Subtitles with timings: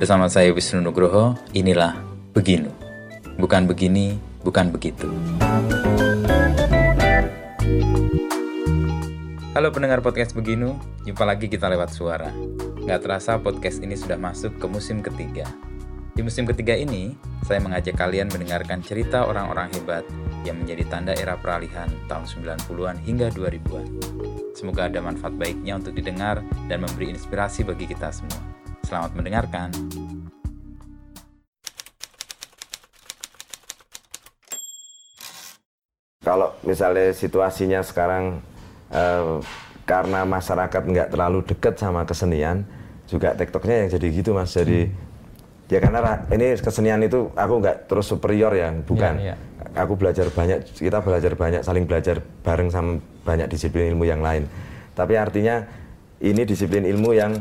[0.00, 1.92] Bersama saya Wisnu Nugroho, inilah
[2.32, 2.72] Beginu.
[3.36, 5.04] Bukan begini, bukan begitu.
[9.52, 12.32] Halo pendengar podcast Beginu, jumpa lagi kita lewat suara.
[12.80, 15.44] Gak terasa podcast ini sudah masuk ke musim ketiga.
[16.16, 17.12] Di musim ketiga ini,
[17.44, 20.08] saya mengajak kalian mendengarkan cerita orang-orang hebat
[20.48, 23.88] yang menjadi tanda era peralihan tahun 90-an hingga 2000-an.
[24.56, 26.40] Semoga ada manfaat baiknya untuk didengar
[26.72, 28.49] dan memberi inspirasi bagi kita semua.
[28.90, 29.68] Selamat mendengarkan.
[36.26, 38.42] Kalau misalnya situasinya sekarang
[38.90, 39.38] eh,
[39.86, 42.66] karena masyarakat nggak terlalu dekat sama kesenian,
[43.06, 44.58] juga tiktoknya yang jadi gitu mas.
[44.58, 44.90] Jadi
[45.70, 49.22] ya karena ini kesenian itu aku nggak terus superior ya, bukan.
[49.22, 49.82] Iya, iya.
[49.86, 54.50] Aku belajar banyak, kita belajar banyak, saling belajar bareng sama banyak disiplin ilmu yang lain.
[54.98, 55.62] Tapi artinya
[56.20, 57.32] ini disiplin ilmu yang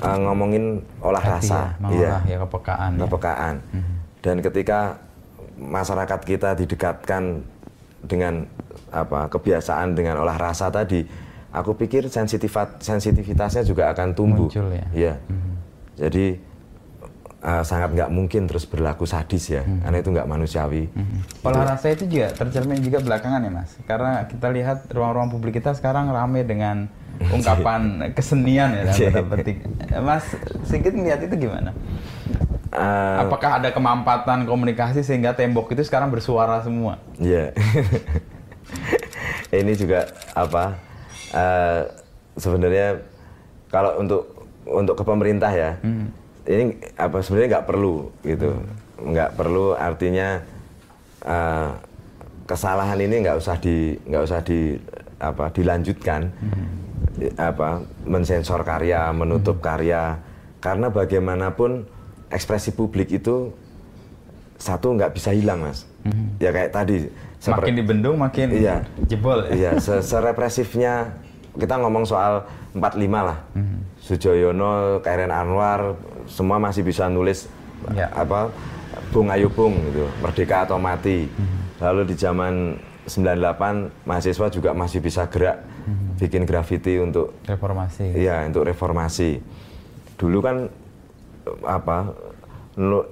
[0.00, 2.90] eh, ngomongin olah rasa, Iya, mengolah ya kepekaan.
[2.92, 3.00] ya.
[3.08, 3.54] kepekaan.
[4.22, 4.80] Dan ketika
[5.56, 7.42] masyarakat kita didekatkan
[8.04, 8.44] dengan
[8.92, 11.08] apa kebiasaan dengan olah rasa tadi,
[11.50, 14.48] aku pikir sensitifat sensitivitasnya juga akan tumbuh.
[14.52, 14.86] Muncul ya.
[14.92, 15.14] Iya.
[15.96, 16.36] Jadi
[17.42, 20.88] uh, sangat nggak mungkin terus berlaku sadis ya, karena itu nggak manusiawi.
[21.40, 25.72] Pola rasa itu juga tercermin juga belakangan ya mas, karena kita lihat ruang-ruang publik kita
[25.72, 26.88] sekarang rame dengan
[27.20, 29.58] ungkapan kesenian ya dalam tanda petik.
[30.02, 30.24] Mas
[30.66, 31.70] sedikit melihat itu gimana?
[32.72, 36.96] Uh, Apakah ada kemampatan komunikasi sehingga tembok itu sekarang bersuara semua?
[37.20, 37.52] Iya.
[39.60, 40.80] ini juga apa?
[41.32, 41.82] eh,
[42.36, 43.00] sebenarnya
[43.72, 44.22] kalau untuk
[44.68, 45.70] untuk ke pemerintah ya,
[46.46, 48.50] ini apa sebenarnya nggak perlu gitu,
[49.00, 50.44] nggak perlu artinya
[51.24, 51.70] eh,
[52.46, 54.76] kesalahan ini nggak usah di nggak usah di
[55.22, 56.28] apa dilanjutkan
[57.36, 60.16] apa mensensor karya, menutup karya
[60.58, 61.84] karena bagaimanapun
[62.28, 63.52] ekspresi publik itu
[64.56, 65.84] satu nggak bisa hilang mas.
[66.38, 67.10] Ya kayak tadi.
[67.42, 68.86] Makin dibendung makin Iya.
[69.04, 69.52] jebol ya.
[69.52, 71.10] Iya, se- serepresifnya
[71.58, 73.38] kita ngomong soal 45 lah.
[73.98, 77.50] Sujoyono, Karen Anwar, semua masih bisa nulis
[77.90, 78.08] Iya.
[78.14, 78.48] apa
[79.10, 81.26] Bung Ayu Bung gitu, Merdeka atau Mati.
[81.82, 85.58] Lalu di zaman 98 mahasiswa juga masih bisa gerak
[86.16, 88.14] bikin grafiti untuk Reformasi.
[88.14, 89.42] Iya, untuk reformasi.
[90.16, 90.56] Dulu kan
[91.62, 92.14] apa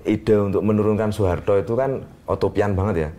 [0.09, 3.11] ide untuk menurunkan Soeharto itu kan utopian banget ya.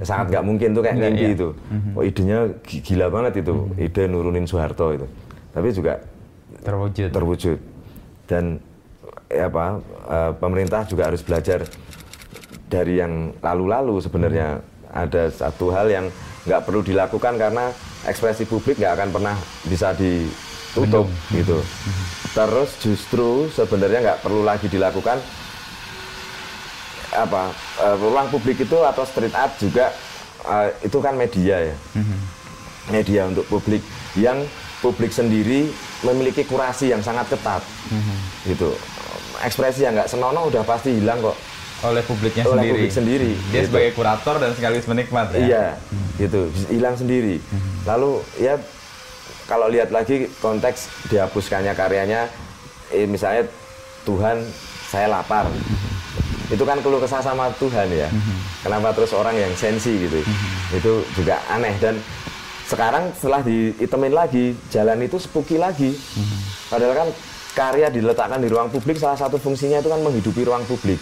[0.00, 1.36] Sangat nggak mungkin tuh kayak Nggak, mimpi iya.
[1.36, 1.48] itu.
[1.92, 5.06] Oh, idenya gi- gila banget itu, ide nurunin Soeharto itu.
[5.50, 6.00] Tapi juga
[6.62, 7.10] Terwujud.
[7.10, 7.58] terwujud.
[8.24, 8.62] Dan
[9.28, 11.66] eh, apa eh, pemerintah juga harus belajar
[12.70, 16.06] dari yang lalu-lalu sebenarnya ada satu hal yang
[16.46, 17.74] nggak perlu dilakukan karena
[18.08, 19.36] ekspresi publik nggak akan pernah
[19.68, 21.58] bisa ditutup gitu.
[22.32, 25.18] Terus justru sebenarnya nggak perlu lagi dilakukan
[27.10, 27.50] apa
[27.82, 29.90] eh, ruang publik itu atau street art juga
[30.46, 31.74] eh, itu kan media ya.
[32.88, 33.84] Media untuk publik
[34.16, 34.42] yang
[34.80, 35.68] publik sendiri
[36.00, 37.60] memiliki kurasi yang sangat ketat.
[38.48, 38.72] Gitu.
[39.44, 41.49] Ekspresi yang nggak senonoh udah pasti hilang kok
[41.80, 42.72] oleh publiknya oleh sendiri.
[42.76, 43.68] publik sendiri Dia gitu.
[43.72, 45.40] sebagai kurator dan sekaligus penikmat ya.
[45.40, 45.66] iya
[46.20, 46.52] gitu.
[46.68, 47.40] Hilang sendiri.
[47.88, 48.60] Lalu ya
[49.48, 52.28] kalau lihat lagi konteks dihapuskannya karyanya
[52.92, 53.48] eh, misalnya
[54.04, 54.44] Tuhan
[54.92, 55.48] saya lapar.
[56.50, 58.10] Itu kan keluh kesah sama Tuhan ya.
[58.60, 60.20] Kenapa terus orang yang sensi gitu.
[60.74, 61.78] Itu juga aneh.
[61.78, 61.96] Dan
[62.66, 65.94] sekarang setelah diitemin lagi jalan itu spooky lagi.
[66.68, 67.08] Padahal kan
[67.52, 70.98] karya diletakkan di ruang publik salah satu fungsinya itu kan menghidupi ruang publik.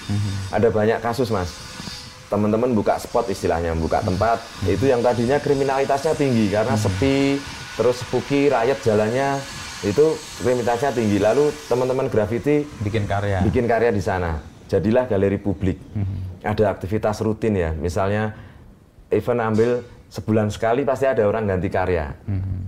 [0.51, 1.53] Ada banyak kasus mas.
[2.29, 4.41] Teman-teman buka spot istilahnya buka tempat.
[4.69, 7.41] Itu yang tadinya kriminalitasnya tinggi karena sepi
[7.79, 9.41] terus spooky rakyat jalannya
[9.87, 11.17] itu kriminalitasnya tinggi.
[11.17, 13.41] Lalu teman-teman graffiti Bikin karya.
[13.41, 14.37] bikin karya di sana.
[14.69, 15.81] Jadilah galeri publik.
[16.45, 17.73] Ada aktivitas rutin ya.
[17.73, 18.37] Misalnya
[19.09, 22.17] event ambil sebulan sekali pasti ada orang ganti karya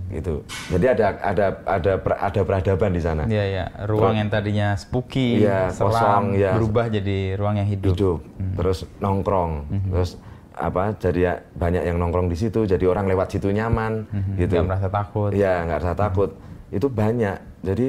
[0.09, 3.65] gitu jadi ada ada ada per- ada peradaban di sana Iya, iya.
[3.83, 6.51] Ruang yang tadinya spooky, Iya, seram, kosong, iya.
[6.53, 7.91] berubah jadi ruang yang hidup.
[7.91, 8.19] hidup
[8.53, 9.51] terus nongkrong
[9.87, 10.21] terus
[10.51, 14.05] apa jadi ya banyak yang nongkrong di situ jadi orang lewat situ nyaman
[14.35, 15.31] gitu Nggak merasa takut.
[15.31, 16.29] Iya, nggak rasa takut.
[16.69, 17.37] Itu banyak.
[17.63, 17.85] Jadi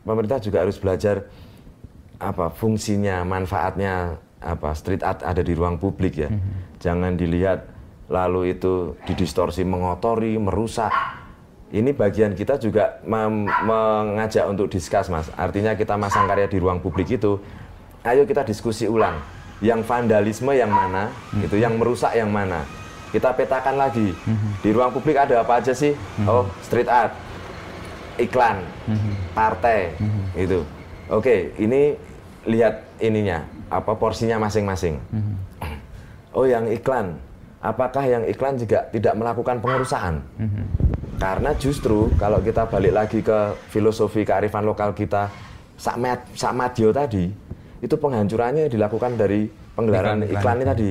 [0.00, 1.26] pemerintah juga harus belajar
[2.16, 6.28] apa fungsinya, manfaatnya apa street art ada di ruang publik ya.
[6.78, 7.64] Jangan dilihat
[8.06, 10.92] lalu itu didistorsi, mengotori, merusak.
[11.74, 15.26] Ini bagian kita juga mengajak untuk diskus, Mas.
[15.34, 17.42] Artinya kita masang karya di ruang publik itu,
[18.06, 19.18] ayo kita diskusi ulang.
[19.58, 21.10] Yang vandalisme yang mana,
[21.42, 22.62] itu yang merusak yang mana.
[23.10, 24.14] Kita petakan lagi.
[24.62, 25.96] Di ruang publik ada apa aja sih?
[26.28, 27.16] Oh, street art
[28.16, 28.62] iklan,
[29.34, 29.92] partai,
[30.38, 30.62] itu.
[31.10, 31.98] Oke, ini
[32.46, 35.02] lihat ininya apa porsinya masing-masing.
[36.30, 37.18] Oh yang iklan,
[37.66, 40.14] apakah yang iklan juga tidak melakukan pengerusakan?
[41.16, 43.38] Karena justru kalau kita balik lagi ke
[43.72, 45.26] filosofi kearifan lokal kita,
[45.76, 47.26] Sakmat Sakmadio tadi,
[47.82, 50.90] itu penghancurannya dilakukan dari penggelaran iklan, ini tadi.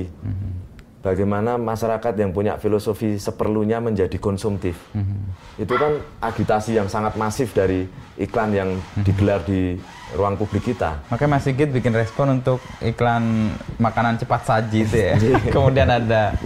[1.02, 4.74] Bagaimana masyarakat yang punya filosofi seperlunya menjadi konsumtif.
[5.54, 7.86] Itu kan agitasi yang sangat masif dari
[8.18, 8.70] iklan yang
[9.06, 9.78] digelar di
[10.14, 11.02] ruang publik kita.
[11.10, 15.14] Makanya Mas Sigit bikin respon untuk iklan makanan cepat saji itu ya.
[15.54, 16.38] Kemudian ada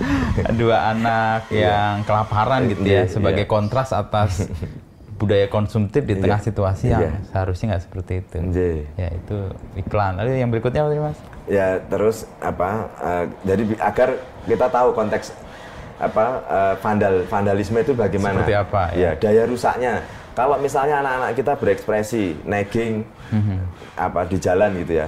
[0.57, 3.51] dua anak yang kelaparan gitu ya, Iya, sebagai iya.
[3.51, 4.49] kontras atas
[5.21, 6.47] budaya konsumtif di tengah Iya.
[6.49, 7.13] situasi yang Iya.
[7.29, 8.37] seharusnya nggak seperti itu.
[8.41, 8.69] Iya.
[8.97, 9.39] Ya itu
[9.77, 10.17] iklan.
[10.17, 11.19] Lalu yang berikutnya apa Mas?
[11.45, 12.89] Ya terus apa?
[12.97, 14.09] eh, jadi agar
[14.49, 15.37] kita tahu konteks
[16.01, 18.41] apa eh, vandal vandalisme itu bagaimana?
[18.41, 19.13] Seperti apa, ya?
[19.13, 20.01] Ya daya rusaknya.
[20.31, 23.59] Kalau misalnya anak-anak kita berekspresi, nagging, Mhm.
[23.95, 25.07] apa di jalan gitu ya,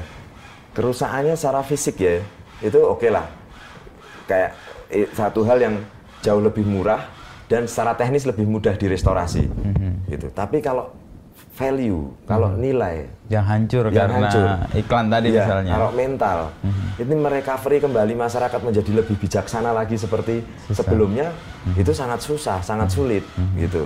[0.72, 2.20] kerusakannya secara fisik ya
[2.58, 3.26] itu oke lah.
[4.26, 4.50] Kayak
[4.88, 5.74] eh, satu hal yang
[6.20, 7.08] jauh lebih murah
[7.48, 9.92] dan secara teknis lebih mudah direstorasi, Mhm.
[10.06, 10.28] gitu.
[10.30, 10.92] Tapi kalau
[11.52, 14.46] value, kalau nilai, Yang hancur yang karena hancur.
[14.72, 15.72] iklan tadi Iya, misalnya.
[15.76, 16.38] Kalau mental,
[16.96, 21.32] ini merecovery kembali masyarakat menjadi lebih bijaksana lagi seperti sebelumnya,
[21.68, 21.80] Mhm.
[21.80, 23.24] itu sangat susah, sangat sulit,
[23.56, 23.84] gitu.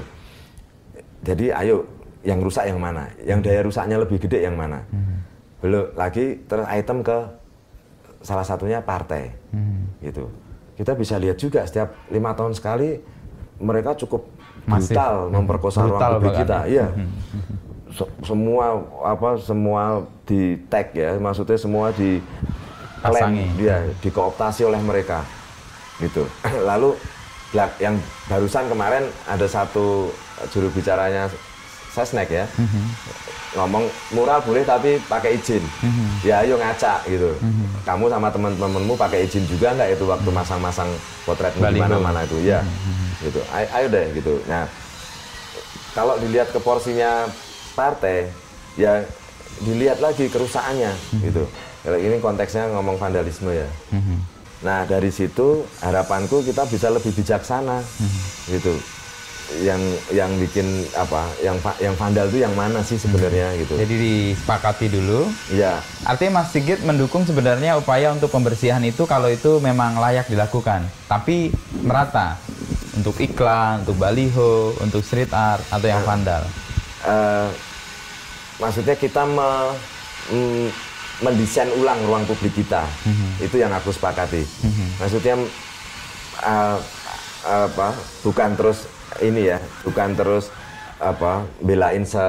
[1.27, 1.83] Jadi ayo,
[2.23, 3.11] yang rusak yang mana?
[3.21, 4.87] Yang daya rusaknya lebih gede yang mana?
[4.87, 5.15] Mhm.
[5.59, 7.19] Belum lagi terus item ke
[8.21, 10.03] salah satunya partai, Mhm.
[10.03, 10.31] gitu.
[10.75, 13.01] Kita bisa lihat juga setiap lima tahun sekali
[13.59, 14.29] mereka cukup
[14.65, 14.93] Masif.
[14.93, 16.43] brutal memperkosa ruang Brutal publik bahkan.
[16.43, 16.87] kita, iya
[17.89, 18.65] se- semua
[19.01, 19.83] apa semua
[20.23, 22.21] di tag ya maksudnya semua di
[23.01, 23.47] Pasangi.
[23.47, 25.23] klaim, dia dikooptasi oleh mereka
[25.97, 26.27] gitu
[26.69, 26.93] lalu
[27.79, 27.97] yang
[28.27, 30.11] barusan kemarin ada satu
[30.53, 31.31] juru bicaranya
[31.95, 32.45] Sesnek ya.
[33.57, 35.65] Ngomong mural boleh tapi pakai izin.
[36.21, 37.33] Ya ayo ngaca gitu.
[37.89, 40.93] Kamu sama teman-temanmu pakai izin juga nggak itu waktu masang-masang
[41.25, 42.37] potret di mana-mana itu?
[42.45, 42.61] Ya
[43.25, 43.41] gitu.
[43.49, 44.45] Ayo, ayo deh gitu.
[44.45, 44.69] Nah
[45.97, 47.25] kalau dilihat ke porsinya
[47.73, 48.29] partai
[48.77, 49.01] ya
[49.65, 50.93] dilihat lagi kerusakannya
[51.25, 51.49] gitu.
[51.81, 53.69] Kalau ini konteksnya ngomong vandalisme ya.
[54.61, 57.81] Nah dari situ harapanku kita bisa lebih bijaksana
[58.53, 58.77] gitu
[59.57, 59.79] yang
[60.11, 63.79] yang bikin apa yang yang vandal itu yang mana sih sebenarnya gitu?
[63.79, 65.31] Jadi disepakati dulu.
[65.49, 70.83] ya Artinya Mas Sigit mendukung sebenarnya upaya untuk pembersihan itu kalau itu memang layak dilakukan.
[71.07, 72.35] Tapi merata.
[72.93, 76.43] Untuk iklan, untuk baliho, untuk street art atau yang vandal.
[77.05, 77.49] eh,
[78.57, 79.77] maksudnya kita me-
[80.27, 80.67] mm,
[81.21, 82.83] mendesain ulang ruang publik kita.
[83.39, 84.43] Itu yang aku sepakati.
[84.97, 85.39] Maksudnya
[86.41, 86.79] eh,
[87.45, 88.91] apa bukan terus
[89.23, 90.51] ini ya bukan terus
[90.97, 92.25] apa belain se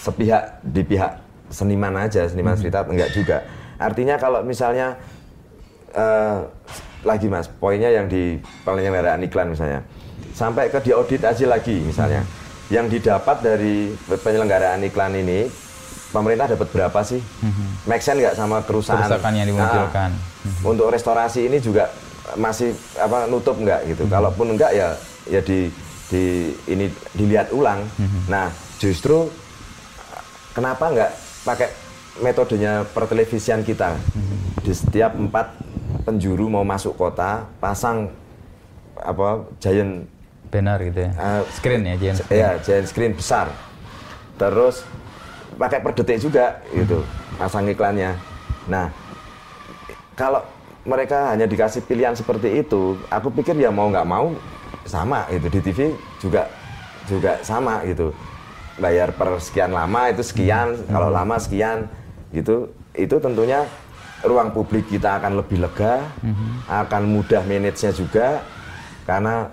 [0.00, 1.20] sepihak di pihak
[1.52, 3.44] seniman aja seniman street art enggak juga.
[3.76, 4.96] Artinya kalau misalnya
[5.92, 6.38] eh,
[7.04, 9.84] lagi mas poinnya yang di penyelenggaraan iklan misalnya.
[10.32, 12.24] Sampai ke diaudit aja lagi misalnya.
[12.70, 15.50] Yang didapat dari penyelenggaraan iklan ini
[16.14, 17.20] pemerintah dapat berapa sih?
[17.84, 20.10] Make sense nggak sama kerusakan Kerusakan yang dimunculkan.
[20.14, 21.90] Nah, untuk restorasi ini juga
[22.38, 24.06] masih apa nutup nggak gitu?
[24.06, 24.94] Kalaupun enggak ya
[25.26, 25.68] ya di
[26.10, 27.86] di ini dilihat ulang.
[28.26, 28.50] Nah
[28.82, 29.30] justru
[30.52, 31.10] kenapa nggak
[31.46, 31.68] pakai
[32.20, 33.94] metodenya pertelevisian kita?
[34.60, 35.54] Di setiap empat
[36.02, 38.10] penjuru mau masuk kota pasang
[38.98, 40.04] apa giant
[40.50, 41.10] Banner gitu ya.
[41.14, 42.18] Eh, screen ya, James.
[42.26, 43.54] ya giant screen besar.
[44.34, 44.82] Terus
[45.54, 47.06] pakai per detik juga gitu.
[47.38, 48.18] Pasang iklannya.
[48.66, 48.90] Nah
[50.18, 50.42] kalau
[50.82, 54.32] mereka hanya dikasih pilihan seperti itu aku pikir ya mau nggak mau
[54.84, 55.46] sama gitu.
[55.48, 55.78] Di TV
[56.18, 56.42] juga
[57.06, 58.12] juga sama gitu.
[58.80, 61.88] Bayar per sekian lama itu sekian kalau lama sekian
[62.32, 62.70] gitu.
[62.92, 63.64] Itu tentunya
[64.20, 66.04] ruang publik kita akan lebih lega
[66.68, 68.44] akan mudah manage-nya juga
[69.08, 69.48] karena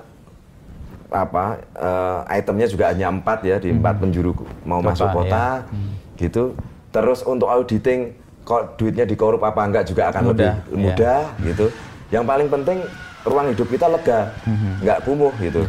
[1.08, 4.36] apa eh, itemnya juga hanya empat ya di empat penjuru
[4.68, 6.20] mau Kota, masuk kota ya.
[6.20, 6.44] gitu.
[6.92, 8.12] Terus untuk auditing
[8.44, 10.76] kok duitnya dikorup apa enggak juga akan Mudah, lebih ya.
[10.76, 11.66] mudah gitu.
[12.12, 12.78] Yang paling penting
[13.28, 14.20] ruang hidup kita lega
[14.80, 15.62] nggak kumuh gitu.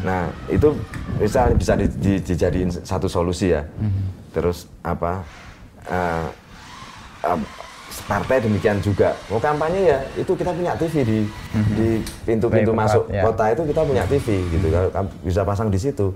[0.00, 0.74] Nah itu
[1.16, 3.62] bisa bisa di- di- dijadiin satu solusi ya.
[4.30, 5.22] Terus apa
[5.84, 6.26] eh,
[7.24, 7.38] eh,
[8.04, 9.16] partai demikian juga.
[9.26, 11.18] Mau kampanye ya itu kita punya TV di
[11.72, 11.88] di
[12.22, 13.22] pintu-pintu masuk ya.
[13.22, 14.66] kota itu kita punya TV gitu.
[14.68, 14.90] Kalau
[15.20, 16.10] bisa pasang di situ.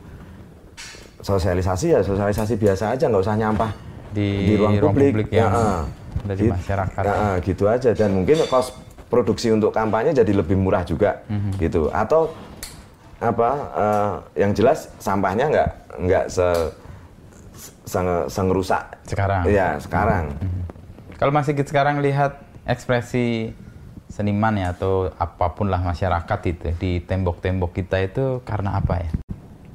[1.23, 3.71] Sosialisasi ya sosialisasi biasa aja nggak usah nyampah
[4.11, 5.83] Di ruang publik yang heeh.
[6.19, 7.03] ada di Gitu- masyarakat.
[7.03, 7.91] heeh, gitu aja.
[7.95, 8.75] Dan mungkin kos
[9.13, 11.61] produksi untuk kampanye jadi lebih murah juga Mhm.
[11.61, 12.33] gitu atau
[13.21, 15.69] apa eh, yang jelas sampahnya nggak
[16.01, 16.49] nggak se,
[17.85, 18.43] se, se
[19.05, 19.43] Sekarang.
[19.45, 20.33] Iya sekarang
[21.15, 22.35] Kalau Mas Sigit sekarang lihat
[22.67, 23.55] ekspresi
[24.09, 28.99] seniman ya atau apa pun lah masyarakat itu ya, di tembok-tembok kita itu karena apa
[28.99, 29.11] ya?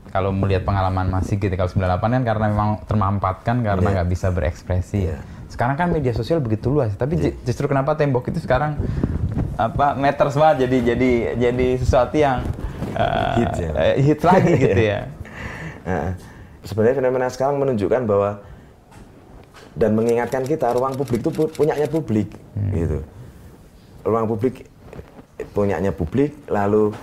[0.08, 3.96] Kalau melihat pengalaman Mas Sigit kalau 98 kan karena memang termampatkan karena Iya.
[3.96, 5.08] nggak bisa berekspresi ya.
[5.08, 5.18] Iya.
[5.48, 8.76] Sekarang kan media sosial begitu luas, tapi ju- justru kenapa tembok itu sekarang
[9.58, 12.46] apa matters banget jadi jadi jadi sesuatu yang
[12.94, 13.70] uh, Hit ya.
[13.74, 15.00] eh, hit lagi gitu ya.
[15.82, 16.14] Nah,
[16.62, 18.38] sebenarnya fenomena sekarang menunjukkan bahwa
[19.74, 22.30] dan mengingatkan kita ruang publik itu pu- punyanya publik
[22.72, 23.02] gitu.
[24.06, 24.70] Ruang publik
[25.54, 26.94] punyanya publik lalu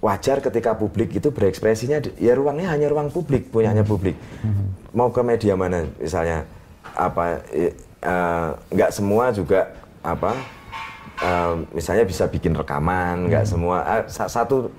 [0.00, 4.16] wajar ketika publik itu berekspresinya ya ruangnya hanya ruang publik punyanya publik.
[4.92, 6.44] Mau ke media mana misalnya
[6.96, 7.72] apa eh,
[8.72, 10.32] nggak semua juga apa
[11.20, 14.72] eh, misalnya bisa bikin rekaman nggak semua ah, sa- satu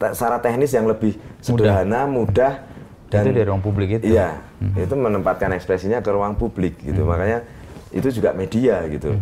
[0.00, 2.64] secara teknis yang lebih sederhana mudah
[3.10, 4.14] dan itu di ruang publik itu.
[4.14, 4.38] Iya,
[4.78, 7.02] itu menempatkan ekspresinya ke ruang publik gitu.
[7.04, 7.42] Makanya
[7.90, 9.18] itu juga media gitu.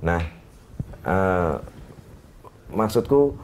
[0.00, 0.22] Nah,
[1.02, 1.54] eh,
[2.70, 3.34] maksudku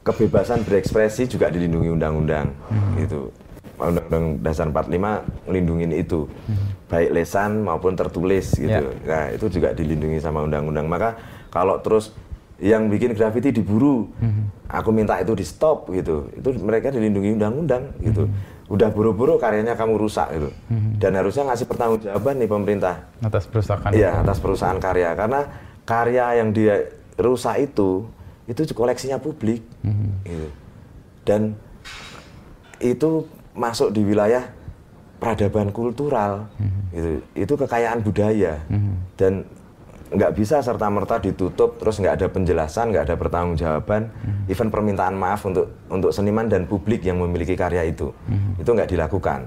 [0.00, 2.50] kebebasan berekspresi juga dilindungi undang-undang
[2.96, 3.30] gitu.
[3.80, 6.28] Undang-Undang Dasar 45 melindungi itu,
[6.84, 8.68] baik lesan maupun tertulis gitu.
[8.92, 9.08] Ya.
[9.08, 10.84] Nah, itu juga dilindungi sama undang-undang.
[10.84, 11.16] Maka
[11.50, 12.14] kalau terus
[12.60, 14.06] yang bikin grafiti diburu,
[14.68, 16.30] aku minta itu di stop gitu.
[16.36, 18.30] Itu mereka dilindungi undang-undang gitu.
[18.70, 20.48] Udah buru-buru karyanya kamu rusak gitu.
[21.00, 22.94] Dan harusnya ngasih pertanggungjawaban nih pemerintah.
[23.24, 25.40] atas perusahaan Iya, atas perusahaan karya karena
[25.82, 26.86] karya yang dia
[27.18, 28.06] rusak itu
[28.46, 29.64] itu koleksinya publik.
[30.22, 30.48] Gitu.
[31.26, 31.56] Dan
[32.78, 33.26] itu
[33.56, 34.46] masuk di wilayah
[35.16, 36.46] peradaban kultural.
[36.92, 37.24] Gitu.
[37.34, 38.60] Itu kekayaan budaya.
[39.16, 39.48] Dan
[40.10, 44.10] nggak bisa serta merta ditutup terus nggak ada penjelasan nggak ada pertanggungjawaban
[44.50, 48.10] even permintaan maaf untuk untuk seniman dan publik yang memiliki karya itu.
[48.58, 49.46] Itu nggak dilakukan.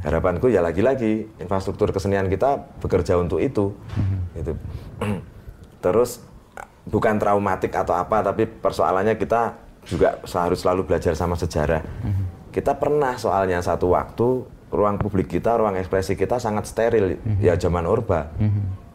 [0.00, 3.76] Harapanku ya lagi-lagi infrastruktur kesenian kita bekerja untuk itu.
[4.32, 4.56] Gitu
[5.84, 6.24] terus
[6.88, 11.84] bukan traumatik atau apa tapi persoalannya kita juga harus selalu belajar sama sejarah.
[12.48, 17.88] Kita pernah soalnya satu waktu ruang publik kita ruang ekspresi kita sangat steril ya zaman
[17.88, 18.28] orba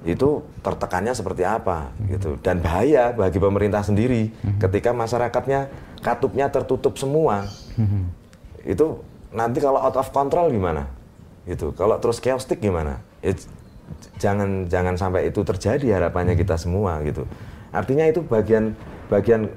[0.03, 2.35] itu tertekannya seperti apa gitu.
[2.43, 4.29] Dan bahaya bagi pemerintah sendiri
[4.59, 5.71] ketika masyarakatnya
[6.03, 7.47] katupnya tertutup semua.
[8.67, 10.87] Itu nanti kalau out of control gimana?
[11.47, 11.71] Gitu.
[11.75, 12.99] Kalau terus chaotic gimana?
[13.23, 13.47] It-
[14.19, 17.27] jangan jangan sampai itu terjadi harapannya kita semua gitu.
[17.71, 18.71] Artinya itu bagian
[19.07, 19.51] bagian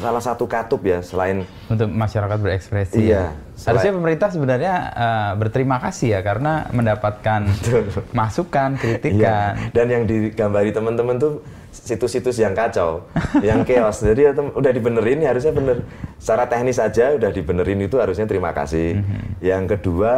[0.00, 3.10] salah satu katup ya selain untuk masyarakat berekspresi.
[3.10, 3.34] Iya.
[3.54, 7.46] Harusnya pemerintah sebenarnya eh, berterima kasih ya karena mendapatkan
[8.18, 8.80] masukan, Iya.
[8.82, 9.50] kritikan.
[9.70, 11.32] Dan yang digambari teman-teman tuh
[11.70, 13.02] situs-situs yang kacau,
[13.42, 13.98] yang chaos.
[13.98, 15.82] Jadi ya udah dibenerin ya harusnya bener.
[16.18, 19.02] Secara teknis aja udah dibenerin itu harusnya terima kasih.
[19.02, 19.42] Mhm.
[19.42, 20.12] Yang kedua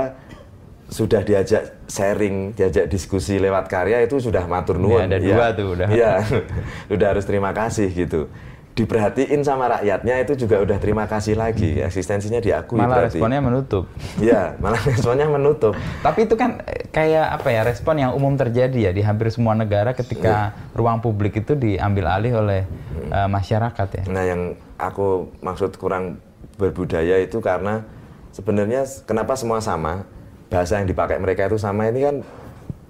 [0.86, 5.10] sudah diajak sharing, diajak diskusi lewat karya itu sudah matur nuwun.
[5.10, 5.88] ada dua tuh udah.
[5.90, 6.22] Iya,
[6.94, 8.30] udah harus terima kasih gitu.
[8.76, 11.80] Diperhatiin sama rakyatnya itu juga udah terima kasih lagi.
[11.80, 13.16] Eksistensinya diakui Malah berarti.
[13.16, 13.88] responnya menutup.
[14.20, 15.72] Iya, malah responnya menutup.
[16.04, 19.56] Tapi itu kan eh, kayak apa ya respon yang umum terjadi ya di hampir semua
[19.56, 20.76] negara ketika Iya.
[20.76, 22.60] ruang publik itu diambil alih oleh
[23.08, 24.04] eh, masyarakat ya.
[24.12, 24.40] Nah, yang
[24.76, 26.20] aku maksud kurang
[26.60, 27.80] berbudaya itu karena
[28.28, 30.04] sebenarnya kenapa semua sama?
[30.52, 32.16] Bahasa yang dipakai mereka itu sama ini kan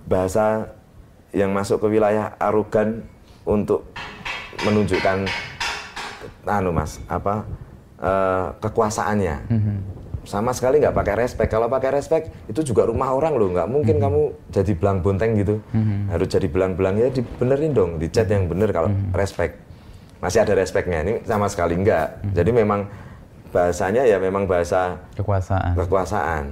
[0.02, 0.66] bahasa
[1.30, 3.06] yang masuk ke wilayah arogan
[3.46, 3.86] untuk
[4.66, 5.30] menunjukkan
[6.46, 7.44] anu Mas, apa
[7.98, 9.36] eh, kekuasaannya.
[10.26, 11.54] Sama sekali nggak pakai respect.
[11.54, 15.62] Kalau pakai respect itu juga rumah orang loh, nggak mungkin kamu jadi belang bonteng gitu.
[16.10, 19.62] Harus jadi belang-belang ya dibenerin dong, dicat yang bener kalau respect.
[20.18, 22.18] Masih ada respectnya ini sama sekali enggak.
[22.34, 22.90] Jadi memang
[23.54, 25.78] bahasanya ya memang bahasa Kekuasaan.
[25.78, 26.44] kekuasaan.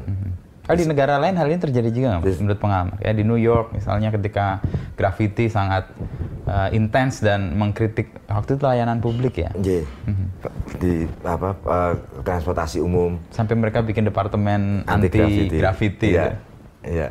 [0.65, 2.97] Kalau di negara lain hal ini terjadi juga nggak menurut pengamat?
[3.05, 4.65] Kayak di New York misalnya ketika
[4.97, 5.93] graffiti sangat
[6.49, 9.53] eh, intens dan mengkritik waktu itu layanan publik ya.
[9.61, 9.85] Iya.
[10.81, 11.93] Di apa eh,
[12.25, 15.13] transportasi umum Sampai mereka bikin departemen anti,
[15.53, 16.17] graffiti.
[16.17, 16.25] Iya.
[16.25, 16.33] ya.
[16.89, 17.09] Iya.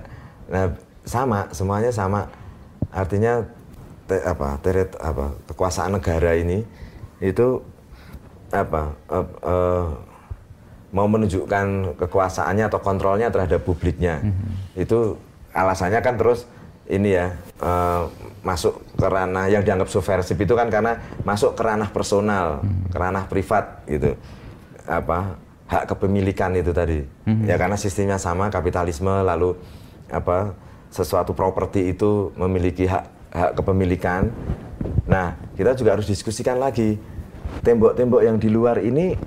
[0.49, 0.65] Nah,
[1.05, 2.25] sama, semuanya sama.
[2.89, 3.45] Artinya
[4.09, 4.57] te- apa?
[4.65, 5.29] Teret apa?
[5.53, 6.65] Kekuasaan negara ini
[7.21, 7.61] itu
[8.49, 8.97] apa?
[9.13, 9.89] eh, eh,
[10.93, 14.21] mau menunjukkan kekuasaannya atau kontrolnya terhadap publiknya.
[14.77, 15.17] Itu
[15.51, 16.45] alasannya kan terus
[16.85, 18.01] ini ya eh,
[18.45, 22.61] masuk ke ranah yang dianggap subversif itu kan karena masuk ke ranah personal,
[22.93, 24.13] ke ranah privat gitu.
[24.85, 27.01] Apa hak kepemilikan itu tadi.
[27.49, 29.57] Ya karena sistemnya sama kapitalisme lalu
[30.13, 30.53] apa
[30.93, 34.29] sesuatu properti itu memiliki hak hak kepemilikan.
[35.09, 37.01] Nah, kita juga harus diskusikan lagi
[37.65, 39.17] tembok-tembok yang di luar ini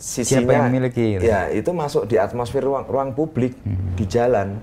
[0.00, 1.22] sisinya Siapa yang memiliki, gitu?
[1.22, 3.52] Ya, itu masuk di atmosfer ruang ruang publik
[3.94, 4.56] di jalan.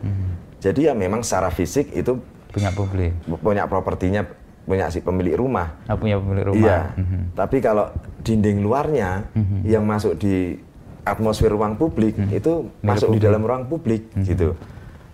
[0.58, 2.18] Jadi ya memang secara fisik itu
[2.50, 3.14] punya publik.
[3.38, 4.26] punya propertinya
[4.66, 5.78] punya si pemilik rumah.
[5.86, 6.60] Ah, punya pemilik rumah.
[6.60, 6.80] Iya.
[6.98, 7.20] Mhm.
[7.32, 9.30] Tapi kalau dinding luarnya
[9.64, 10.58] yang masuk di
[11.06, 14.58] atmosfer ruang publik itu masuk di dalam ruang publik gitu.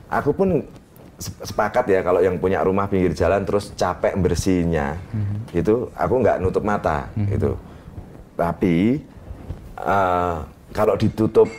[0.08, 0.64] Aku pun
[1.16, 4.98] se- sepakat ya kalau yang punya rumah pinggir jalan terus capek bersihinnya
[5.52, 7.54] itu aku nggak nutup mata gitu.
[8.34, 9.04] Tapi
[9.76, 10.36] eh,
[10.72, 11.50] kalau ditutup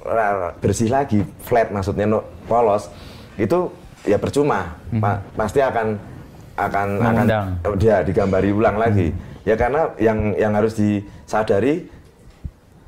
[0.00, 2.88] ra- bersih lagi flat maksudnya no- polos
[3.34, 3.72] itu
[4.04, 4.76] ya percuma.
[5.00, 5.96] Pa- pasti akan
[6.54, 7.46] akan Mengundang.
[7.60, 9.10] akan dia digambari ulang lagi.
[9.42, 11.88] Ya karena yang yang harus disadari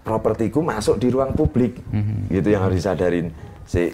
[0.00, 1.80] propertiku masuk di ruang publik.
[2.28, 3.32] Gitu yang harus disadarin.
[3.66, 3.90] Si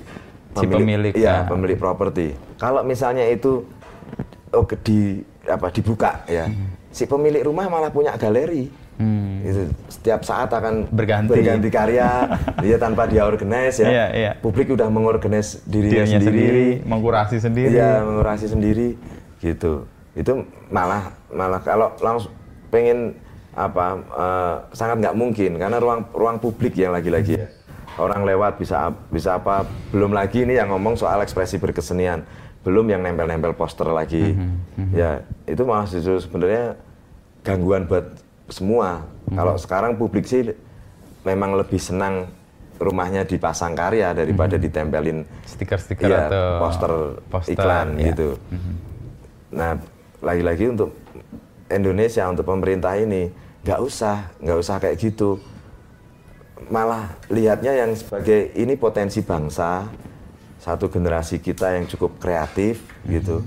[0.53, 1.49] Si pemilik, iya ya.
[1.49, 2.37] pemilik properti.
[2.61, 3.65] Kalau misalnya itu
[4.53, 6.45] oh, di apa dibuka ya.
[6.93, 8.69] Si pemilik rumah malah punya galeri
[9.03, 9.43] Hmm.
[9.43, 11.35] itu setiap saat akan Berganti.
[11.35, 14.33] berganti karya dia tanpa dia organize ya Iya, iya.
[14.39, 17.75] publik udah mengorganize dirinya, Dirinya sendiri, sendiri, mengkurasi sendiri.
[17.75, 18.89] Iya, mengurasi sendiri
[19.39, 19.91] gitu.
[20.15, 22.31] Itu malah malah kalau langsung
[22.71, 23.19] pengen
[23.53, 27.49] apa eh, sangat nggak mungkin karena ruang ruang publik yang lagi-lagi ya.
[27.99, 32.23] Orang lewat bisa bisa apa belum lagi ini yang ngomong soal ekspresi berkesenian.
[32.63, 34.39] Belum yang nempel-nempel poster lagi.
[34.95, 36.79] Ya, itu malah justru sebenarnya
[37.43, 38.22] gangguan buat
[38.53, 39.09] semua.
[39.33, 40.53] Kalau sekarang publik sih
[41.25, 42.29] memang lebih senang
[42.77, 46.93] rumahnya dipasang karya daripada ditempelin Stiker-stiker Iya, atau poster,
[47.31, 48.07] poster, iklan iya.
[48.13, 48.29] gitu.
[49.55, 49.79] Nah,
[50.19, 50.91] lagi-lagi untuk
[51.71, 53.31] Indonesia untuk pemerintah ini
[53.63, 55.39] nggak usah, nggak usah kayak gitu.
[56.69, 59.87] Malah lihatnya yang sebagai ini potensi bangsa,
[60.59, 63.43] satu generasi kita yang cukup kreatif gitu,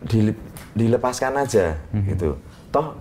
[0.00, 0.38] Dile-
[0.74, 2.34] dilepaskan aja gitu.
[2.70, 2.94] Toh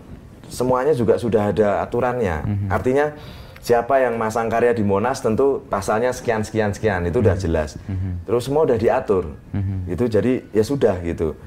[0.50, 2.68] semuanya juga sudah ada aturannya.
[2.68, 3.14] Artinya
[3.60, 7.78] siapa yang masang karya di Monas tentu pasalnya sekian sekian sekian itu udah jelas.
[8.26, 9.38] Terus semua udah diatur.
[9.86, 11.38] Itu jadi ya sudah gitu.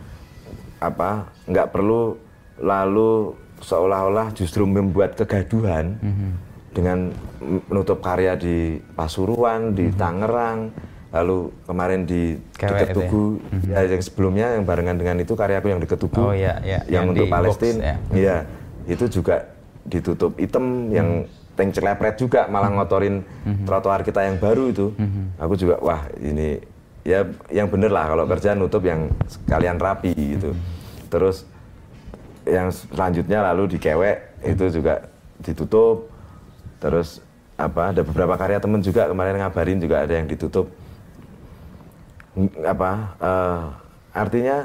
[0.79, 2.17] Apa nggak perlu
[2.59, 5.99] lalu seolah-olah justru membuat kegaduhan
[6.73, 7.13] dengan
[7.69, 10.73] menutup karya di Pasuruan, di Tangerang,
[11.13, 12.95] lalu kemarin di Kewek ya?
[12.97, 13.27] Tugu,
[13.69, 16.81] ya yang sebelumnya yang barengan dengan itu karyaku yang dekat Tugu, Oh, iya, iya.
[16.89, 18.37] yang, Yang untuk di Palestina, ya.
[18.85, 19.47] Itu juga
[19.83, 21.09] ditutup item yang
[21.53, 23.21] tank celepret juga malah ngotorin
[23.65, 24.95] trotoar kita yang baru itu.
[25.37, 26.59] Aku juga wah ini
[27.03, 30.55] ya yang bener lah kalau kerja nutup yang sekalian rapi gitu.
[31.11, 31.45] Terus
[32.43, 35.07] yang selanjutnya lalu dikewek itu juga
[35.39, 36.09] ditutup.
[36.79, 37.23] Terus
[37.55, 40.67] apa ada beberapa karya temen juga kemarin ngabarin juga ada yang ditutup.
[42.33, 42.91] Ng- Apa
[43.21, 43.61] eh,
[44.17, 44.57] artinya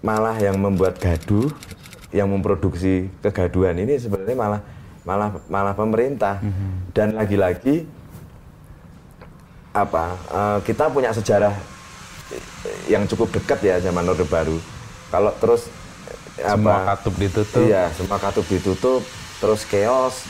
[0.00, 1.52] malah yang membuat gaduh,
[2.10, 4.60] yang memproduksi kegaduhan ini sebenarnya malah
[5.06, 6.42] malah malah pemerintah.
[6.90, 7.86] Dan lagi-lagi
[9.70, 11.54] apa eh, kita punya sejarah
[12.90, 14.58] yang cukup dekat ya zaman Orde Baru.
[15.10, 15.70] Kalau terus
[16.38, 17.62] eh, Semua apa katup ditutup.
[17.62, 19.02] Iya, semua katup ditutup,
[19.38, 20.26] terus chaos,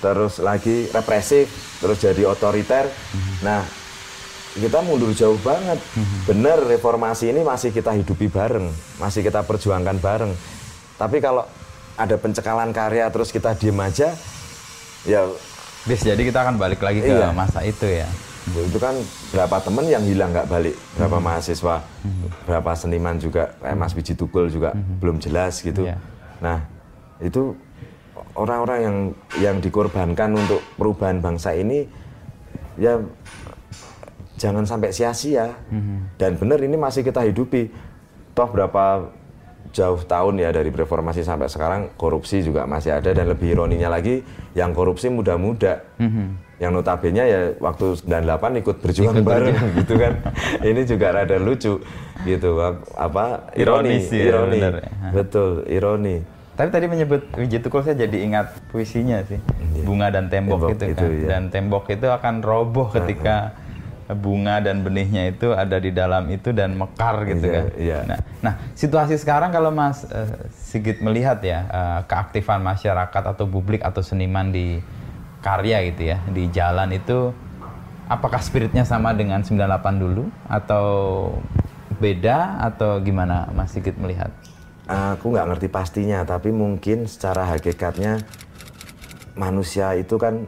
[0.00, 1.48] terus lagi represif,
[1.80, 2.88] terus jadi otoriter.
[3.44, 3.64] Nah,
[4.54, 5.78] kita mundur jauh banget.
[6.28, 10.32] Bener reformasi ini masih kita hidupi bareng, masih kita perjuangkan bareng.
[10.94, 11.42] Tapi kalau
[11.94, 14.14] ada pencekalan karya terus kita diem aja,
[15.04, 15.26] ya
[15.84, 17.28] Bis, jadi kita akan balik lagi ke Iya.
[17.30, 18.08] masa itu ya.
[18.44, 18.92] itu kan
[19.32, 21.80] berapa temen yang hilang nggak balik, berapa mahasiswa,
[22.44, 25.88] berapa seniman juga, kayak Mas Wiji Tukul juga belum jelas gitu.
[25.88, 25.96] Iya.
[26.44, 26.60] Nah
[27.24, 27.56] itu
[28.36, 28.96] orang-orang yang
[29.40, 31.88] yang dikorbankan untuk perubahan bangsa ini
[32.76, 33.00] ya
[34.36, 35.56] jangan sampai sia-sia.
[36.20, 37.72] Dan benar ini masih kita hidupi.
[38.36, 39.08] Toh berapa
[39.74, 44.22] jauh tahun ya dari reformasi sampai sekarang korupsi juga masih ada dan lebih ironinya lagi
[44.54, 45.82] yang korupsi muda-muda.
[46.54, 49.74] Yang notabene ya waktu 98 ikut berjuang Ikut bareng berjuang.
[49.82, 50.12] gitu kan.
[50.62, 51.82] ini juga rada lucu
[52.22, 52.50] gitu
[52.94, 54.58] apa ironi, Ironis ya, ironi.
[54.62, 54.88] bener ya.
[55.10, 56.16] Betul, ironi.
[56.54, 59.42] Tapi tadi menyebut Wiji Tukul saya jadi ingat puisinya sih.
[59.82, 61.10] Bunga dan tembok, Tembok itu itu, kan.
[61.10, 61.26] iya.
[61.26, 63.50] Dan tembok itu akan roboh ketika
[64.12, 67.66] bunga dan benihnya itu ada di dalam itu dan mekar gitu Iya, kan.
[67.80, 67.98] iya.
[68.04, 73.80] Nah, nah, situasi sekarang kalau Mas eh, Sigit melihat ya eh, keaktifan masyarakat atau publik
[73.80, 74.84] atau seniman di
[75.40, 77.32] karya gitu ya, di jalan itu
[78.04, 79.56] apakah spiritnya sama dengan 98
[79.96, 80.86] dulu atau
[81.96, 84.28] beda atau gimana Mas Sigit melihat?
[84.84, 88.20] Aku nggak ngerti pastinya, tapi mungkin secara hakikatnya
[89.34, 90.44] manusia itu kan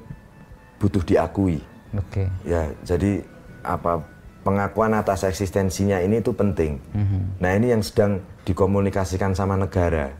[0.76, 1.64] butuh diakui.
[1.96, 2.28] Oke.
[2.44, 3.24] Ya, jadi
[3.66, 3.98] apa
[4.46, 6.78] pengakuan atas eksistensinya ini itu penting.
[7.42, 10.14] Nah ini yang sedang dikomunikasikan sama negara.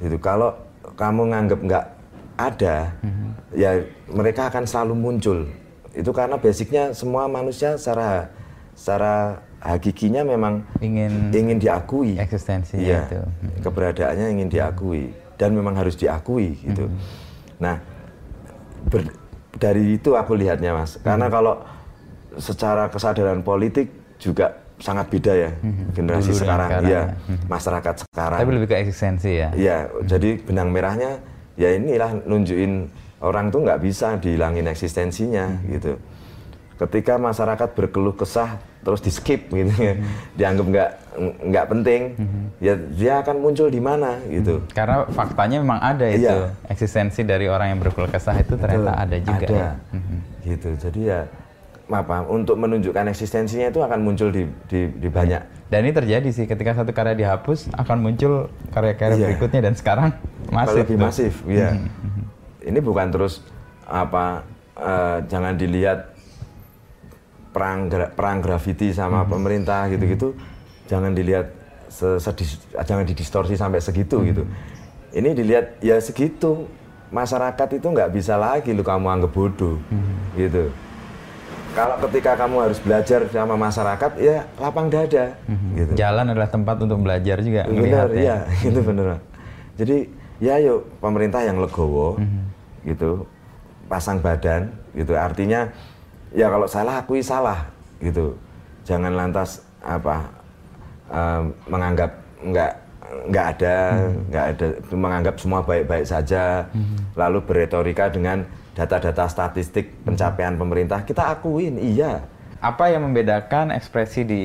[0.00, 0.56] Itu kalau
[0.96, 1.84] kamu nganggap nggak
[2.34, 2.76] ada,
[3.52, 5.38] ya mereka akan selalu muncul.
[5.92, 8.32] Itu karena basicnya semua manusia secara
[8.74, 12.18] secara hakikinya memang ingin ingin diakui.
[12.18, 13.20] eksistensi Iya, itu.
[13.62, 16.90] keberadaannya ingin diakui dan memang harus diakui gitu.
[17.62, 17.78] Nah,
[18.90, 19.14] ber-
[19.54, 21.62] dari itu aku lihatnya mas, karena kalau
[22.38, 25.50] secara kesadaran politik juga sangat beda ya
[25.94, 27.04] generasi Dulu sekarang, sekarang ya ya.
[27.46, 28.38] masyarakat sekarang.
[28.42, 29.48] Tapi lebih ke eksistensi ya.
[29.54, 31.22] Iya, jadi benang merahnya
[31.54, 32.90] ya inilah nunjukin
[33.22, 35.94] orang tuh nggak bisa dihilangin eksistensinya gitu.
[36.74, 39.94] Ketika masyarakat berkeluh kesah terus di skip gitu ya,
[40.42, 40.90] dianggap nggak
[41.46, 42.00] nggak penting,
[42.58, 44.58] ya dia akan muncul di mana gitu.
[44.74, 46.50] Karena faktanya memang ada itu Iya.
[46.66, 49.54] eksistensi dari orang yang berkeluh kesah itu ternyata Betul, ada juga ada.
[49.54, 49.70] ya.
[50.42, 50.68] Gitu.
[50.82, 51.20] Jadi ya
[51.94, 56.44] apa untuk menunjukkan eksistensinya itu akan muncul di di, di banyak Dan ini terjadi sih
[56.44, 58.32] ketika satu karya dihapus akan muncul
[58.68, 59.26] karya-karya Iya.
[59.28, 60.10] berikutnya dan sekarang
[60.48, 60.82] masif.
[60.82, 61.04] lebih tuh.
[61.04, 61.70] masif, iya.
[62.60, 63.42] Ini bukan terus
[63.82, 64.42] apa
[64.74, 66.10] eh, jangan dilihat
[67.50, 70.34] perang perang grafiti sama pemerintah gitu-gitu,
[70.84, 71.54] jangan dilihat
[71.86, 74.42] se- sedis- jangan didistorsi sampai segitu gitu.
[75.10, 76.66] Ini dilihat ya segitu
[77.08, 79.78] masyarakat itu nggak bisa lagi lu kamu anggap bodoh
[80.34, 80.70] gitu.
[81.74, 85.34] Kalau ketika kamu harus belajar sama masyarakat ya lapang dada
[85.74, 85.90] gitu.
[85.98, 88.22] Jalan adalah tempat untuk belajar juga Benar, ya.
[88.22, 88.36] iya,
[88.70, 89.18] itu benar.
[89.74, 90.06] Jadi
[90.38, 92.42] ya yuk pemerintah yang legowo, Mhm.
[92.86, 93.26] gitu,
[93.90, 95.18] pasang badan, gitu.
[95.18, 95.66] Artinya
[96.30, 97.66] ya kalau salah akui salah,
[97.98, 98.38] gitu.
[98.86, 100.30] Jangan lantas apa
[101.10, 102.72] em, menganggap nggak
[103.34, 104.20] nggak ada, Mhm.
[104.30, 107.18] nggak ada, menganggap semua baik-baik saja, Mhm.
[107.18, 109.98] lalu berretorika dengan data-data statistik Mhm.
[110.04, 111.00] pencapaian pemerintah.
[111.00, 112.26] Kita akuin, iya.
[112.58, 114.42] Apa yang membedakan ekspresi di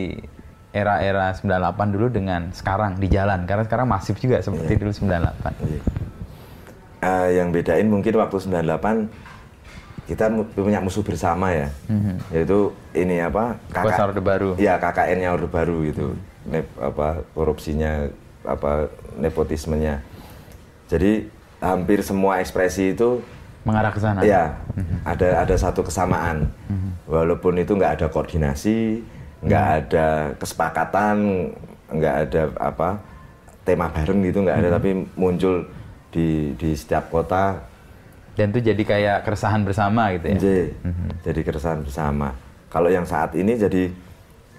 [0.69, 3.43] era-era 98 dulu dengan sekarang di jalan?
[3.43, 4.79] Karena sekarang masif juga seperti Iya.
[4.79, 5.53] dulu 98.
[6.99, 9.07] Eh, yang bedain mungkin waktu 98
[10.03, 11.69] kita punya musuh bersama ya
[12.27, 14.57] yaitu ini apa Kuasa Orde Baru.
[14.57, 18.09] ya KKN-nya Orde Baru gitu Nep, apa korupsinya
[18.41, 20.01] apa nepotismenya
[20.89, 21.29] jadi
[21.61, 23.21] hampir semua ekspresi itu
[23.69, 24.19] Mengarah ke sana.
[24.25, 24.57] ya
[25.05, 26.49] ada ada satu kesamaan.
[27.05, 29.05] Walaupun itu nggak ada koordinasi
[29.39, 31.15] nggak ada kesepakatan
[31.89, 32.99] nggak ada apa
[33.63, 35.63] tema bareng gitu nggak ada tapi muncul
[36.09, 37.61] di di setiap kota.
[38.33, 40.37] Dan itu jadi kayak keresahan bersama gitu ya.
[40.39, 40.45] J,
[41.27, 42.31] jadi keresahan bersama.
[42.71, 43.91] Kalau yang saat ini jadi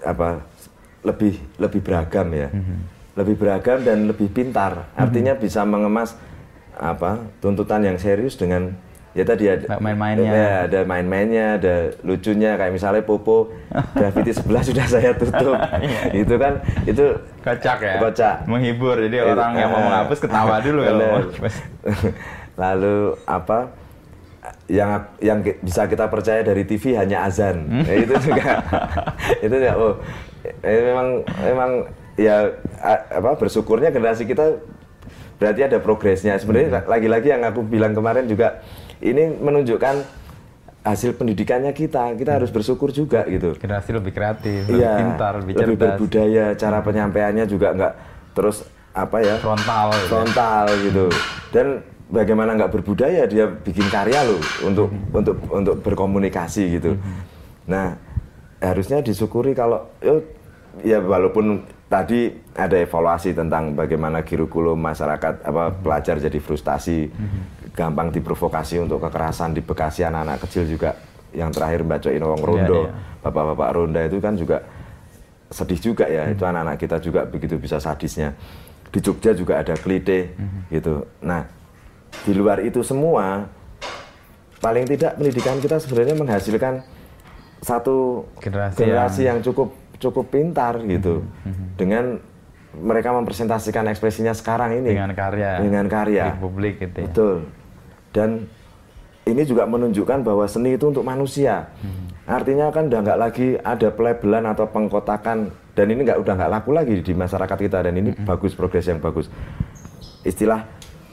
[0.04, 0.40] apa
[1.02, 2.48] lebih lebih beragam ya.
[3.16, 4.90] Lebih beragam dan lebih pintar.
[4.96, 6.14] Artinya bisa mengemas
[6.80, 8.72] apa tuntutan yang serius dengan
[9.10, 10.30] ya tadi ada Main-mainnya.
[10.30, 11.74] ya, ada main-mainnya ada
[12.06, 13.50] lucunya kayak misalnya Popo
[13.98, 15.58] graffiti sebelah sudah saya tutup
[16.22, 17.96] itu kan itu Kocak ya.
[17.96, 18.44] Kocak.
[18.44, 19.00] Menghibur.
[19.00, 21.20] Jadi Itu, orang yang mau eh, menghapus ketawa dulu kalau mau.
[22.60, 23.58] Lalu apa
[24.68, 24.90] yang
[25.24, 27.64] yang bisa kita percaya dari TV hanya azan.
[27.64, 27.84] Hmm.
[27.88, 28.44] Ya, itu juga
[29.44, 29.96] itu ya oh
[30.44, 31.08] eh, memang
[31.40, 31.70] memang
[32.20, 32.52] ya
[33.08, 34.60] apa bersyukurnya generasi kita
[35.40, 36.36] berarti ada progresnya.
[36.36, 36.40] Hmm.
[36.44, 38.60] Sebenarnya lagi-lagi yang aku bilang kemarin juga
[39.00, 40.20] ini menunjukkan
[40.80, 42.16] hasil pendidikannya kita.
[42.16, 43.52] Kita harus bersyukur juga gitu.
[43.56, 47.92] Generasi lebih kreatif, lebih Iya, pintar, lebih lebih cerdas, berbudaya, cara penyampaiannya juga nggak
[48.32, 49.88] terus apa ya frontal.
[49.92, 50.06] ya.
[50.08, 51.06] frontal gitu.
[51.52, 51.66] Dan
[52.10, 56.96] bagaimana nggak berbudaya dia bikin karya loh untuk untuk untuk berkomunikasi gitu.
[57.68, 57.96] Nah
[58.60, 59.88] harusnya disyukuri kalau
[60.84, 67.10] ya walaupun tadi ada evaluasi tentang bagaimana kurikulum masyarakat apa pelajar jadi frustasi
[67.74, 70.96] gampang diprovokasi untuk kekerasan di Bekasi anak-anak kecil juga.
[71.30, 72.94] Yang terakhir Mbak Coin Wong Rondo iya.
[73.22, 74.66] bapak-bapak Ronda itu kan juga
[75.50, 76.26] sedih juga ya.
[76.26, 78.34] Itu anak-anak kita juga begitu bisa sadisnya.
[78.90, 80.34] Di Jogja juga ada klite
[80.74, 81.06] gitu.
[81.22, 81.46] Nah
[82.26, 83.46] di luar itu semua
[84.58, 86.82] paling tidak pendidikan kita sebenarnya menghasilkan
[87.62, 89.70] satu Generasi generasi yang cukup
[90.02, 91.22] cukup pintar gitu.
[91.78, 92.18] Dengan
[92.74, 94.98] mereka mempresentasikan ekspresinya sekarang ini.
[94.98, 95.62] Dengan karya.
[95.62, 96.34] dengan karya.
[96.34, 97.06] Di publik gitu ya.
[97.06, 97.59] betul
[98.10, 98.46] dan
[99.22, 101.70] ini juga menunjukkan bahwa seni itu untuk manusia.
[102.26, 105.50] Artinya kan udah nggak lagi ada pelabelan atau pengkotakan.
[105.70, 107.78] Dan ini nggak udah nggak laku lagi di masyarakat kita.
[107.84, 109.30] Dan ini bagus progres yang bagus.
[110.20, 110.66] Istilah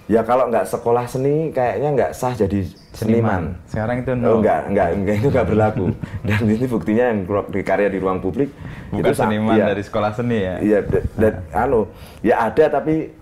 [0.08, 2.64] ya kalau nggak sekolah seni kayaknya nggak sah jadi
[2.96, 4.30] seniman, Sekarang itu Oh, no.
[4.42, 5.86] enggak, enggak, enggak, itu enggak berlaku.
[6.28, 8.50] Dan ini buktinya yang di karya di ruang publik
[8.90, 10.56] Bukan sa- seniman iya, dari sekolah seni ya.
[10.58, 11.92] Iya, da- dan anu,
[12.26, 13.14] ya ada tapi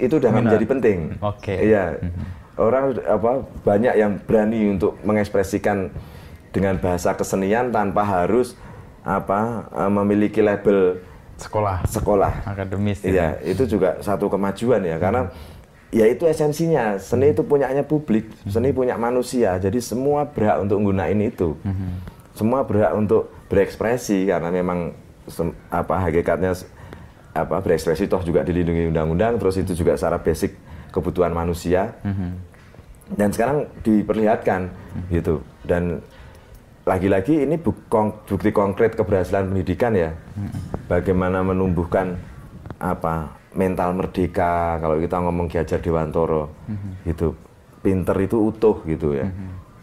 [0.00, 0.98] itu udah nggak menjadi penting.
[1.22, 1.54] Oke.
[1.54, 1.84] Iya.
[2.58, 5.90] Orang apa banyak yang berani untuk mengekspresikan
[6.50, 8.58] dengan bahasa kesenian tanpa harus
[9.06, 11.00] apa eh, memiliki label
[11.40, 12.44] Sekolah sekolah.
[12.44, 13.00] akademis.
[13.00, 13.16] gitu.
[13.16, 15.32] Iya, itu juga satu kemajuan ya karena
[15.88, 17.00] ya itu esensinya.
[17.00, 19.56] Seni itu punyanya publik, seni punya manusia.
[19.56, 21.56] Jadi semua berhak untuk menggunakan itu.
[22.36, 24.92] Semua berhak untuk berekspresi karena memang
[25.72, 26.52] apa hakikatnya
[27.32, 30.58] apa berekspresi toh juga dilindungi undang-undang terus itu juga secara basic
[30.90, 31.94] kebutuhan manusia.
[33.10, 34.70] Dan sekarang diperlihatkan
[35.10, 35.42] gitu.
[35.66, 35.98] Dan
[36.86, 40.10] lagi-lagi ini bukti konkret keberhasilan pendidikan ya.
[40.86, 42.14] Bagaimana menumbuhkan
[42.78, 46.54] apa mental merdeka kalau kita ngomong Ki Hajar Dewantoro
[47.02, 47.34] gitu.
[47.82, 49.26] Pinter itu utuh gitu ya.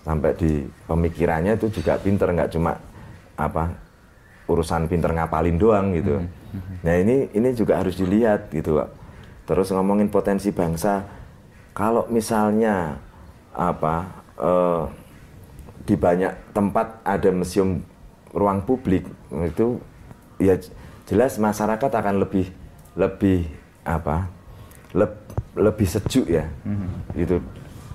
[0.07, 2.79] Sampai di pemikirannya itu juga pinter nggak cuma
[3.35, 3.75] apa
[4.47, 6.23] urusan pinter ngapalin doang gitu.
[6.79, 8.79] Nah ini ini juga harus dilihat gitu.
[8.79, 8.87] Pak.
[9.47, 11.07] Terus ngomongin potensi bangsa
[11.71, 12.99] kalau misalnya
[13.55, 13.95] apa
[14.37, 14.83] eh,
[15.87, 17.79] di banyak tempat ada museum
[18.35, 19.79] ruang publik itu
[20.37, 20.59] ya
[21.07, 22.51] jelas masyarakat akan lebih
[22.99, 23.47] lebih
[23.87, 24.27] apa
[24.91, 26.45] leb- lebih sejuk ya.
[27.15, 27.39] Gitu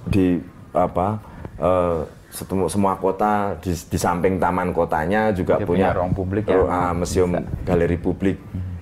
[0.09, 0.41] di
[0.73, 1.21] apa
[1.61, 2.01] eh,
[2.33, 6.65] setemu semua kota di, di samping taman kotanya juga Dia punya, punya ruang publik ya,
[6.65, 7.29] ah, museum
[7.63, 8.41] galeri publik.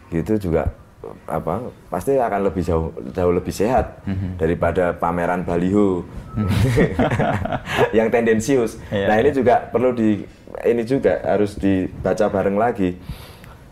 [0.09, 0.70] Gitu juga
[1.24, 4.04] apa pasti akan lebih jauh jauh lebih sehat
[4.36, 6.04] daripada pameran baliho.
[7.96, 8.72] Yang tendensius.
[8.92, 10.28] Iya, nah ini juga perlu di
[10.64, 13.00] ini juga harus dibaca bareng lagi.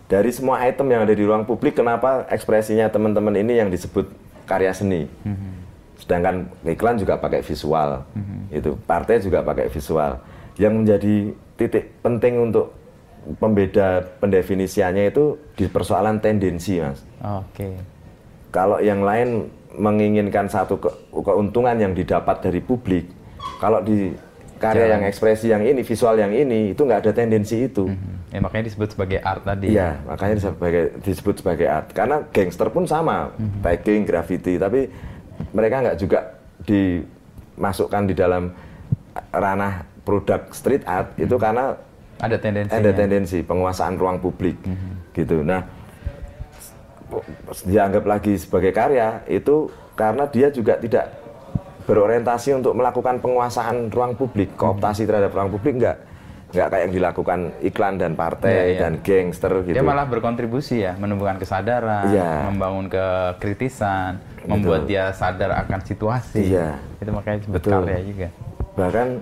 [0.09, 4.09] Dari semua item yang ada di ruang publik kenapa ekspresinya teman-teman ini yang disebut
[4.49, 5.05] karya seni.
[6.01, 8.09] Sedangkan iklan juga pakai visual,
[8.49, 10.17] itu partai juga pakai visual.
[10.57, 11.15] Yang menjadi
[11.61, 12.73] titik penting untuk
[13.37, 17.05] pembeda pendefinisiannya itu di persoalan tendensi, mas.
[17.21, 17.77] Oke.
[18.49, 23.13] Kalau yang lain menginginkan satu ke- keuntungan yang didapat dari publik,
[23.61, 24.17] kalau di
[24.57, 27.93] karya yang ekspresi yang ini, visual yang ini, itu nggak ada tendensi itu.
[28.33, 29.77] Ya makanya disebut sebagai art tadi.
[29.77, 31.89] Iya, makanya disebut sebagai, disebut sebagai art.
[31.93, 34.89] Karena gangster pun sama, tagging, graffiti, tapi
[35.53, 36.19] mereka nggak juga
[36.65, 38.51] dimasukkan di dalam
[39.31, 41.77] ranah produk street art itu karena
[42.19, 42.75] Ada tendensi.
[42.75, 44.59] ada tendensi penguasaan ruang publik
[45.13, 45.43] gitu.
[45.43, 45.63] Nah,
[47.65, 51.09] dianggap lagi sebagai karya itu karena dia juga tidak
[51.87, 55.99] berorientasi untuk melakukan penguasaan ruang publik, kooptasi terhadap ruang publik enggak.
[56.49, 58.79] Enggak kayak yang dilakukan iklan dan partai Iya, iya.
[58.81, 59.77] dan gangster gitu.
[59.77, 62.49] Dia malah berkontribusi ya, menumbuhkan kesadaran, Iya.
[62.49, 66.45] membangun kekritisan, membuat dia sadar akan situasi.
[66.45, 66.77] Iya.
[67.01, 67.85] Itu makanya Betul.
[67.85, 68.29] karya juga.
[68.79, 69.19] bahkan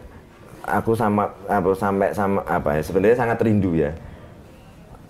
[0.66, 3.94] aku sama apa sampai sama apa ya sebenarnya sangat rindu ya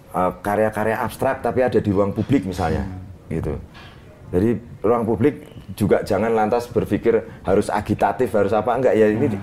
[0.09, 2.89] Eh, karya-karya abstrak tapi ada di ruang publik misalnya
[3.29, 3.53] gitu
[4.27, 9.43] jadi ruang publik juga jangan lantas berpikir harus agitatif harus apa enggak ya ini di-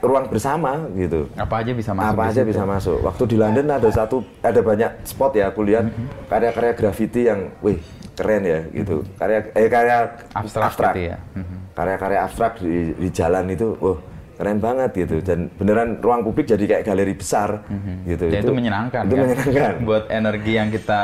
[0.00, 2.08] ruang bersama gitu Apa aja bisa masuk.
[2.08, 2.48] apa aja situ.
[2.48, 6.08] bisa masuk waktu di London ada satu ada banyak spot ya aku lihat Mm-hmm.
[6.24, 7.76] karya-karya graffiti yang wih
[8.12, 9.96] keren ya gitu karya eh karya
[10.32, 11.16] Abstrak, gitu ya.
[11.34, 11.56] Mhm.
[11.70, 13.98] karya-karya abstrak di, di jalan itu wah
[14.42, 17.62] keren banget gitu dan beneran ruang publik jadi kayak galeri besar
[18.02, 19.22] gitu Dan itu, menyenangkan itu kan?
[19.22, 21.02] menyenangkan Buat energi yang kita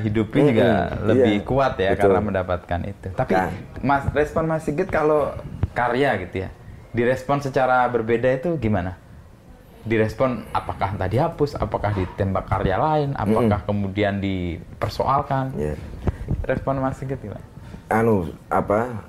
[0.00, 0.68] hidupi Mm-mm, juga
[1.04, 2.00] lebih iya, kuat ya betul.
[2.08, 3.08] karena mendapatkan itu.
[3.12, 3.52] Tapi Nah.
[3.84, 5.36] Mas respon Mas Sigit kalau
[5.70, 6.50] karya gitu ya,
[6.90, 8.96] direspon secara berbeda itu gimana?
[9.84, 15.52] Direspon apakah tadi hapus, apakah ditembak karya lain, apakah kemudian dipersoalkan?
[15.54, 15.76] ya
[16.42, 17.44] Respon Mas Sigit gimana?
[17.88, 19.00] anu apa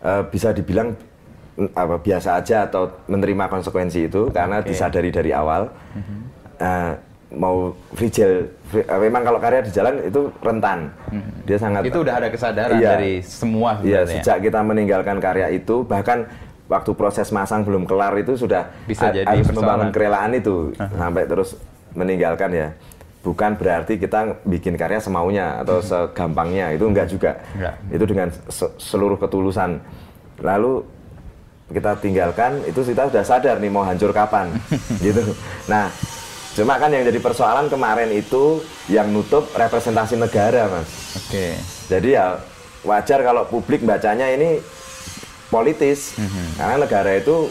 [0.00, 0.92] eh, bisa dibilang
[1.74, 4.70] apa biasa aja atau menerima konsekuensi itu karena Oke.
[4.70, 5.66] disadari dari awal
[6.58, 6.92] Eh,
[7.30, 10.90] mau fragile free- eh, memang kalau karya di jalan itu rentan
[11.44, 12.88] dia sangat Itu udah ada kesadaran Iya.
[12.92, 16.26] dari semua Iya, sejak kita meninggalkan karya itu, bahkan
[16.66, 19.54] waktu proses masang belum kelar itu sudah Bisa jadi harus persoalan.
[19.54, 21.54] membangun kerelaan itu sampai terus
[21.92, 22.68] meninggalkan ya.
[23.18, 27.38] Bukan berarti kita bikin karya semaunya atau segampangnya itu enggak juga.
[27.52, 27.74] Enggak.
[27.88, 29.78] Itu dengan se- seluruh ketulusan.
[30.38, 30.82] Lalu
[31.68, 34.48] kita tinggalkan itu kita sudah sadar nih mau hancur kapan
[35.04, 35.20] gitu.
[35.66, 35.92] Nah,
[36.52, 40.88] cuma kan yang jadi persoalan kemarin itu yang nutup representasi negara, Mas.
[41.18, 41.60] Oke.
[41.86, 42.40] Jadi ya
[42.82, 44.64] wajar kalau publik bacanya ini
[45.48, 46.16] politis,
[46.54, 47.48] karena negara itu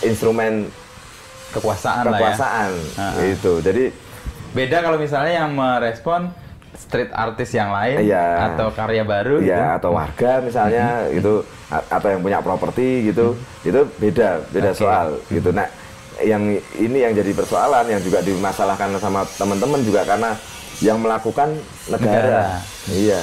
[0.00, 0.68] instrumen
[1.48, 2.16] Kekuasaan, lah ya.
[2.20, 3.24] kekuasaan, Ah, ah.
[3.24, 3.52] itu.
[3.60, 3.84] Jadi
[4.48, 6.28] Beda kalau misalnya yang merespon
[6.78, 8.54] street artis yang lain Iya.
[8.54, 9.50] atau karya baru gitu.
[9.50, 14.78] ya atau warga misalnya itu a- atau yang punya properti gitu, itu beda beda Oke.
[14.78, 15.50] soal gitu.
[15.50, 15.68] Nah,
[16.18, 16.42] yang
[16.74, 20.32] ini yang jadi persoalan yang juga dimasalahkan sama teman-teman juga karena
[20.80, 21.52] yang melakukan
[21.86, 22.14] negara.
[22.14, 22.42] Negara.
[22.88, 23.20] Iya.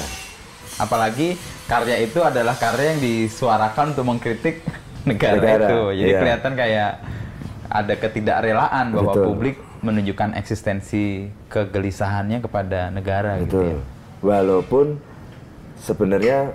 [0.75, 4.61] Apalagi karya itu adalah karya yang disuarakan untuk mengkritik
[5.09, 5.81] negara, Negara, itu.
[5.95, 6.19] Jadi iya.
[6.19, 6.91] kelihatan kayak
[7.65, 9.25] ada ketidakrelaan bahwa Betul.
[9.25, 13.69] publik menunjukkan eksistensi kegelisahannya kepada negara gitu Betul.
[13.69, 13.77] ya.
[14.25, 14.85] Walaupun
[15.77, 16.51] sebenarnya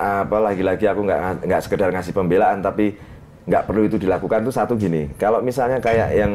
[0.00, 2.96] apa lagi-lagi aku nggak nggak sekedar ngasih pembelaan tapi
[3.44, 5.12] nggak perlu itu dilakukan tuh satu gini.
[5.20, 6.32] Kalau misalnya kayak yang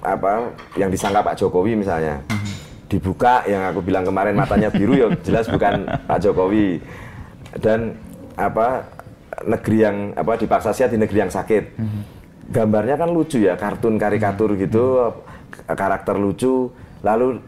[0.00, 2.24] apa yang disangka Pak Jokowi misalnya,
[2.90, 6.82] dibuka yang aku bilang kemarin matanya biru ya jelas bukan Pak Jokowi
[7.62, 7.94] dan
[8.34, 8.88] apa
[9.46, 11.78] negeri yang apa dipaksa sehat di negeri yang sakit
[12.50, 15.14] gambarnya kan lucu ya kartun karikatur gitu
[15.70, 17.38] karakter lucu lalu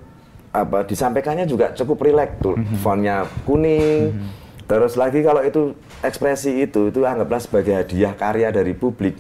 [0.53, 4.15] apa disampaikannya juga cukup rileks tuh fontnya kuning
[4.71, 9.19] terus lagi kalau itu ekspresi itu itu anggaplah sebagai hadiah karya dari publik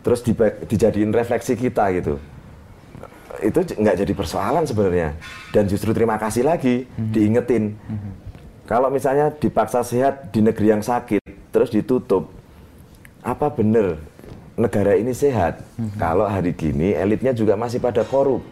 [0.00, 2.16] terus diba- dijadiin refleksi kita gitu.
[3.40, 5.16] Itu nggak jadi persoalan sebenarnya
[5.52, 7.76] dan justru terima kasih lagi diingetin.
[8.64, 12.30] Kalau misalnya dipaksa sehat di negeri yang sakit terus ditutup
[13.20, 14.00] apa benar
[14.60, 15.64] negara ini sehat.
[15.96, 18.44] Kalau hari gini elitnya juga masih pada korup.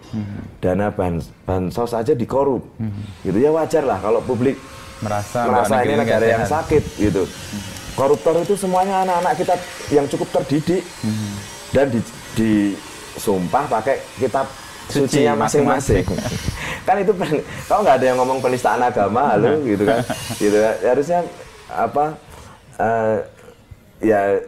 [0.59, 2.65] Dana ban bansos aja dikorup.
[3.23, 3.37] Gitu.
[3.39, 4.57] Ya wajar lah kalau publik
[4.99, 6.67] merasa merasa ini negara yang sehat.
[6.67, 7.23] sakit gitu.
[7.95, 9.55] Koruptor itu semuanya anak-anak kita
[9.93, 10.83] yang cukup terdidik.
[11.69, 12.01] Dan di,
[12.35, 14.49] disumpah pakai kitab
[14.89, 16.01] Suci sucinya masing-masing.
[16.89, 17.13] kan itu
[17.69, 20.01] kalau nggak ada yang ngomong penistaan agama halo gitu kan.
[20.41, 20.57] gitu.
[20.81, 21.21] Harusnya
[21.69, 22.17] apa
[22.81, 23.17] eh,
[24.01, 24.41] ya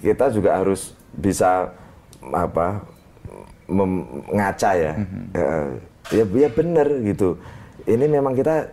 [0.00, 1.72] kita juga harus bisa
[2.32, 2.84] apa
[3.68, 4.92] mem- ngaca ya.
[5.36, 5.68] Eh,
[6.10, 7.38] ya ya benar gitu.
[7.86, 8.68] Ini memang kita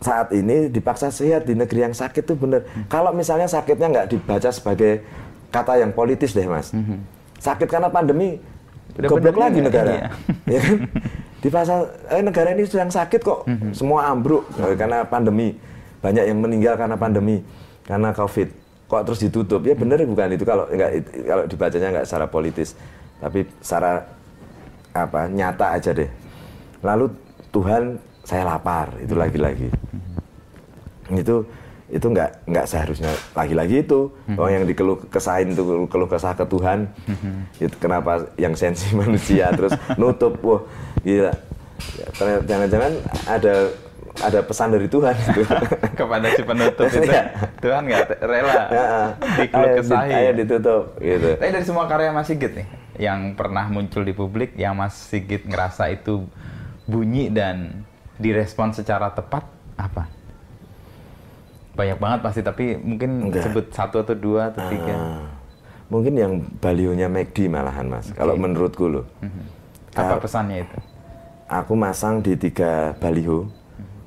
[0.00, 2.64] saat ini dipaksa sehat di negeri yang sakit tuh bener.
[2.88, 5.04] Kalau misalnya sakitnya nggak dibaca sebagai
[5.52, 6.72] kata yang politis deh mas,
[7.42, 8.40] sakit karena pandemi,
[8.96, 10.06] Udah goblok lagi negara, iya.
[10.56, 10.76] ya kan?
[11.40, 11.74] Dipaksa,
[12.12, 13.44] eh negara ini sedang sakit kok,
[13.76, 15.56] semua ambruk eh, karena pandemi,
[16.00, 17.44] banyak yang meninggal karena pandemi,
[17.84, 18.48] karena covid,
[18.90, 19.62] kok terus ditutup?
[19.62, 20.42] Ya bener bukan itu.
[20.42, 20.90] Kalau nggak
[21.22, 22.74] kalau dibacanya nggak secara politis,
[23.22, 24.02] tapi secara
[24.90, 26.10] apa nyata aja deh.
[26.82, 27.14] Lalu
[27.54, 29.70] Tuhan saya lapar itu lagi-lagi.
[31.14, 31.46] Itu
[31.90, 34.10] itu nggak nggak seharusnya lagi-lagi itu.
[34.34, 36.90] Orang yang dikeluh kesahin itu keluh kesah ke Tuhan.
[37.62, 40.34] Itu kenapa yang sensi manusia terus nutup?
[40.42, 40.66] Wah
[41.06, 41.30] gila.
[42.46, 42.92] Jangan-jangan
[43.30, 43.54] ada
[44.20, 45.42] ada pesan dari Tuhan gitu.
[45.98, 47.22] kepada si penutup itu Iya.
[47.58, 48.64] Tuhan nggak rela
[49.36, 50.10] dikeluh kesahi.
[50.12, 52.66] ayo ditutup gitu Tapi dari semua karya Mas Sigit nih,
[52.98, 56.24] yang pernah muncul di publik, yang Mas Sigit ngerasa itu
[56.84, 57.84] bunyi dan
[58.16, 60.04] direspon secara tepat, apa?
[61.70, 63.46] Banyak banget pasti, tapi mungkin Enggak.
[63.46, 64.92] sebut satu atau dua atau tiga.
[64.92, 65.24] Ah,
[65.86, 69.06] mungkin yang balionya McD malahan mas kalau menurutku loh
[69.90, 70.78] Apa pesannya itu?
[71.46, 73.50] aku masang di tiga baliho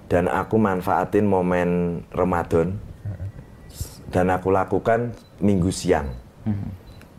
[0.07, 2.77] dan aku manfaatin momen Ramadan
[4.13, 5.11] dan aku lakukan
[5.41, 6.13] minggu siang.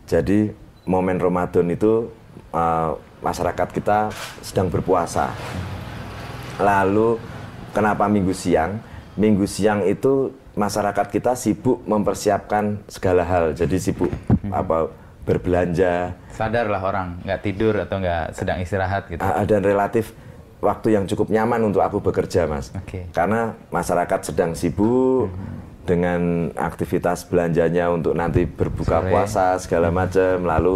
[0.07, 0.53] Jadi
[0.87, 2.07] momen Ramadan itu
[2.55, 5.33] eh, masyarakat kita sedang berpuasa.
[6.61, 7.19] Lalu
[7.75, 8.79] kenapa minggu siang?
[9.19, 13.51] Minggu siang itu masyarakat kita sibuk mempersiapkan segala hal.
[13.51, 14.11] Jadi sibuk
[14.47, 14.87] apa
[15.25, 19.23] berbelanja, Sadarlah orang, nggak tidur atau nggak sedang istirahat gitu.
[19.23, 20.11] Ah, dan relatif
[20.65, 22.73] waktu yang cukup nyaman untuk aku bekerja, Mas.
[22.73, 23.05] Oke.
[23.13, 25.29] Karena masyarakat sedang sibuk
[25.85, 29.09] dengan aktivitas belanjanya untuk nanti berbuka Sore.
[29.13, 30.41] puasa segala macam.
[30.41, 30.75] Lalu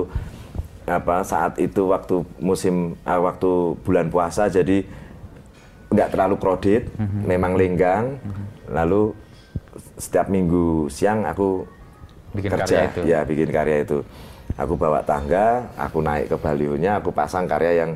[0.85, 4.85] apa saat itu waktu musim ah, waktu bulan puasa jadi
[5.89, 6.83] nggak terlalu crowded,
[7.25, 8.21] memang lenggang.
[8.69, 9.17] Lalu
[9.97, 11.65] setiap minggu siang aku
[12.29, 13.01] Bikin kerja, karya itu.
[13.09, 13.97] ya bikin karya itu.
[14.53, 17.91] Aku bawa tangga, aku naik ke balionya, aku pasang karya yang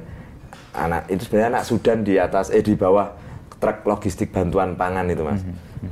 [0.74, 3.14] anak itu sebenarnya anak Sudan di atas eh di bawah
[3.62, 5.42] truk logistik bantuan pangan itu mas.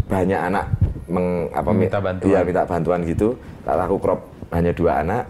[0.09, 0.65] Banyak anak
[1.07, 2.27] meng, apa, Minta mi- bantuan.
[2.27, 3.37] Iya minta bantuan gitu.
[3.63, 5.29] Aku crop hanya dua anak,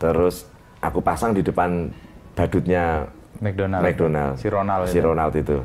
[0.00, 0.48] terus
[0.80, 1.92] aku pasang di depan
[2.34, 3.06] badutnya
[3.38, 3.82] McDonald.
[3.84, 4.34] McDonald.
[4.38, 4.84] Si Ronald.
[4.88, 5.04] Si itu.
[5.06, 5.58] Ronald itu.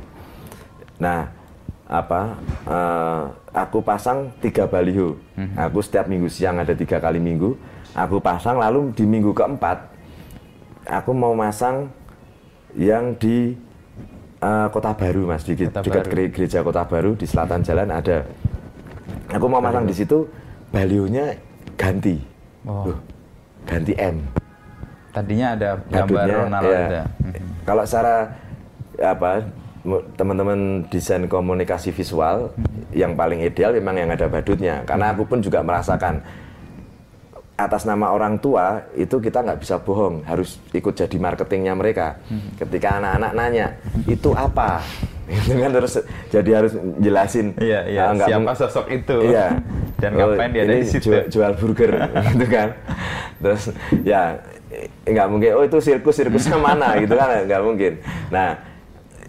[0.98, 1.30] Nah,
[1.88, 2.22] apa?
[2.68, 5.18] eh, aku pasang tiga baliho.
[5.38, 5.56] Mhm.
[5.58, 7.58] Aku setiap minggu siang ada tiga kali minggu.
[7.98, 9.98] Aku pasang lalu di minggu keempat
[10.88, 11.92] aku mau masang
[12.76, 13.56] yang di
[14.40, 16.12] eh, Kota Baru, Mas, di Kota dekat Baru.
[16.12, 18.28] gere- gereja Kota Baru di selatan jalan ada.
[19.32, 20.28] Aku mau masang di situ
[20.72, 21.36] balionya
[21.76, 22.20] ganti.
[22.68, 22.92] Oh.
[22.92, 23.00] Loh,
[23.64, 24.24] ganti M.
[25.12, 26.80] Tadinya ada gambar Badutnya, Ronald ya.
[26.86, 27.02] ada.
[27.64, 28.16] Kalau secara
[28.98, 29.32] apa
[30.20, 32.52] teman-teman desain komunikasi visual
[32.92, 36.20] yang paling ideal memang yang ada badutnya karena aku pun juga merasakan
[37.58, 42.22] atas nama orang tua itu kita nggak bisa bohong harus ikut jadi marketingnya mereka
[42.62, 43.68] ketika anak-anak nanya
[44.06, 44.86] itu apa
[45.28, 45.94] itu kan terus
[46.32, 48.02] jadi harus jelasin Iya, iya.
[48.08, 49.18] ah, nggak Siapa sosok itu?
[49.28, 49.60] Iya.
[50.02, 51.10] Dan Oh, ngapain dia ada di situ?
[51.10, 51.92] Jual, jual burger
[52.32, 52.70] gitu kan.
[53.42, 53.64] Terus
[54.06, 54.38] ya
[55.04, 58.00] nggak mungkin oh itu sirkus sirkusnya mana gitu kan nggak mungkin.
[58.32, 58.62] Nah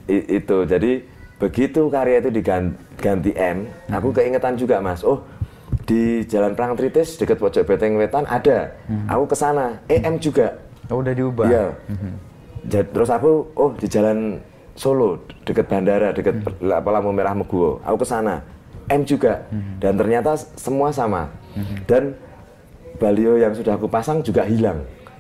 [0.07, 0.93] itu jadi
[1.41, 5.01] begitu karya itu diganti M, aku keingetan juga mas.
[5.03, 5.25] Oh
[5.89, 8.77] di Jalan Prangtritis dekat pojok Beteng Wetan ada.
[9.09, 9.81] Aku ke sana.
[9.89, 10.53] Eh M juga.
[10.87, 11.49] Oh, udah diubah.
[11.49, 11.65] Iya.
[12.65, 14.37] Ja- Terus aku oh di Jalan
[14.75, 16.71] Solo deket bandara deket Hmm.
[16.71, 18.39] apa lampu merah Meguwo aku ke sana
[18.87, 19.75] M juga Hmm.
[19.77, 21.27] dan ternyata semua sama
[21.85, 22.15] dan
[22.95, 24.79] balio yang sudah aku pasang juga hilang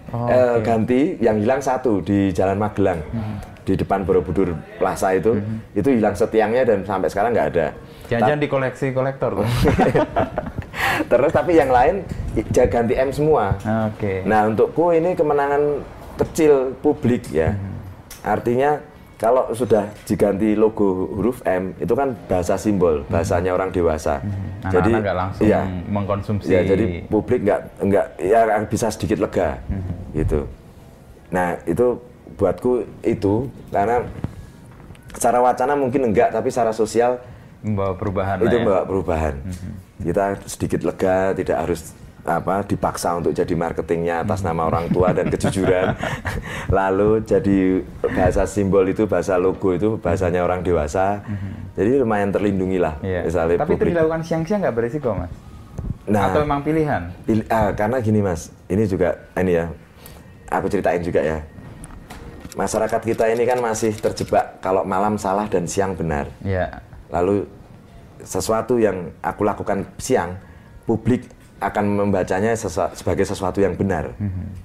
[0.08, 3.34] Oh, Eh, ganti yang hilang satu di Jalan Magelang Hmm.
[3.68, 5.36] Di depan Borobudur Plaza itu
[5.72, 7.66] itu hilang setiangnya dan sampai sekarang nggak ada
[8.08, 9.48] Jangan-jangan di koleksi kolektor tuh.
[11.10, 12.00] terus tapi yang lain
[12.32, 13.52] i- ja- ganti M semua
[13.86, 14.24] Oke.
[14.24, 15.84] Nah untukku ini kemenangan
[16.16, 17.52] kecil publik ya.
[17.52, 17.76] Hmm.
[18.24, 18.80] Artinya
[19.14, 24.18] kalau sudah diganti logo huruf M itu kan bahasa simbol, bahasanya orang dewasa.
[24.18, 24.70] Hmm.
[24.70, 26.48] Jadi nggak langsung iya, mengkonsumsi.
[26.48, 29.84] ya jadi publik nggak nggak ya bisa sedikit lega Hmm.
[30.14, 30.40] gitu.
[31.28, 31.98] Nah itu
[32.38, 32.72] buatku
[33.02, 34.06] itu karena
[35.10, 37.18] secara wacana mungkin enggak tapi secara sosial
[37.58, 38.62] membawa perubahan itu ya.
[38.62, 39.34] membawa perubahan.
[39.98, 41.90] Kita sedikit lega, tidak harus
[42.22, 45.98] apa dipaksa untuk jadi marketingnya atas nama orang tua dan kejujuran.
[46.78, 51.24] Lalu jadi bahasa simbol itu, bahasa logo itu bahasanya orang dewasa.
[51.74, 52.94] Jadi lumayan terlindungi lah.
[53.02, 53.26] Iya.
[53.26, 53.90] Misalnya Tapi itu publik.
[53.90, 55.32] dilakukan siang-siang nggak berisiko mas?
[56.06, 57.02] Nah, Atau memang pilihan?
[57.26, 59.66] pil- ah, karena gini mas, ini juga ini ya,
[60.46, 61.42] aku ceritain juga ya.
[62.58, 66.26] Masyarakat kita ini kan masih terjebak kalau malam salah dan siang benar.
[66.42, 66.82] Iya.
[67.08, 67.48] lalu
[68.20, 70.36] sesuatu yang aku lakukan siang
[70.84, 71.24] publik
[71.56, 74.12] akan membacanya sesu- sebagai sesuatu yang benar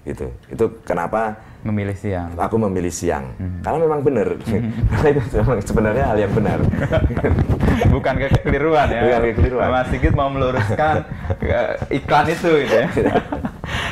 [0.03, 2.35] gitu itu kenapa Memilih siang.
[2.35, 3.31] aku memilih siang
[3.61, 4.27] karena memang benar
[4.91, 6.59] karena itu memang sebenarnya hal yang benar
[7.93, 9.01] Bukan kekeliruan ya.
[9.01, 9.67] Bukan kekeliruan.
[9.69, 11.07] Mas Sigit mau meluruskan
[11.41, 12.85] eh, iklan itu gitu ya.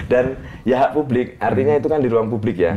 [0.05, 0.25] dan
[0.61, 2.75] ya hak publik artinya itu kan di ruang publik ya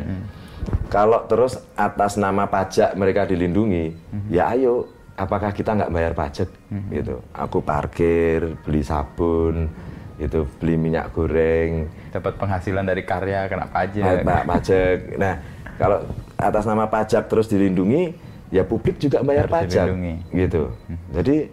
[0.89, 3.95] kalau terus atas nama pajak mereka dilindungi
[4.31, 6.49] ya ayo apakah kita nggak bayar pajak
[6.91, 9.71] gitu aku parkir beli sabun
[10.15, 14.23] itu beli minyak goreng Dapat penghasilan dari karya kena pajak.
[14.23, 15.19] Pak pajak.
[15.19, 15.35] Nah,
[15.75, 16.07] kalau
[16.39, 18.15] atas nama pajak terus dilindungi,
[18.55, 20.15] ya publik juga bayar Harus pajak, dilindungi.
[20.31, 20.71] gitu.
[21.11, 21.51] Jadi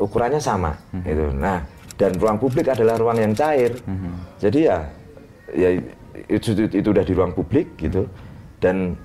[0.00, 1.28] ukurannya sama, gitu.
[1.36, 1.60] Nah,
[2.00, 3.76] dan ruang publik adalah ruang yang cair.
[4.40, 4.88] Jadi ya,
[5.52, 5.76] ya
[6.32, 8.08] itu, itu, itu udah di ruang publik, gitu.
[8.58, 8.98] Dan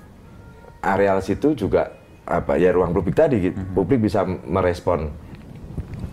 [0.82, 1.94] areal situ juga
[2.24, 3.60] apa ya ruang publik tadi, gitu.
[3.76, 5.12] publik bisa merespon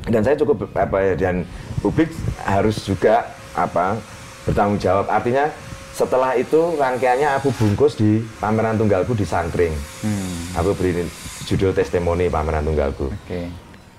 [0.09, 1.45] dan saya cukup apa ya dan
[1.79, 2.09] publik
[2.41, 4.01] harus juga apa
[4.49, 5.45] bertanggung jawab artinya
[5.93, 10.57] setelah itu rangkaiannya aku bungkus di pameran tunggalku di Sangkring Hmm.
[10.57, 11.05] aku beri
[11.45, 13.45] judul testimoni pameran tunggalku Oke.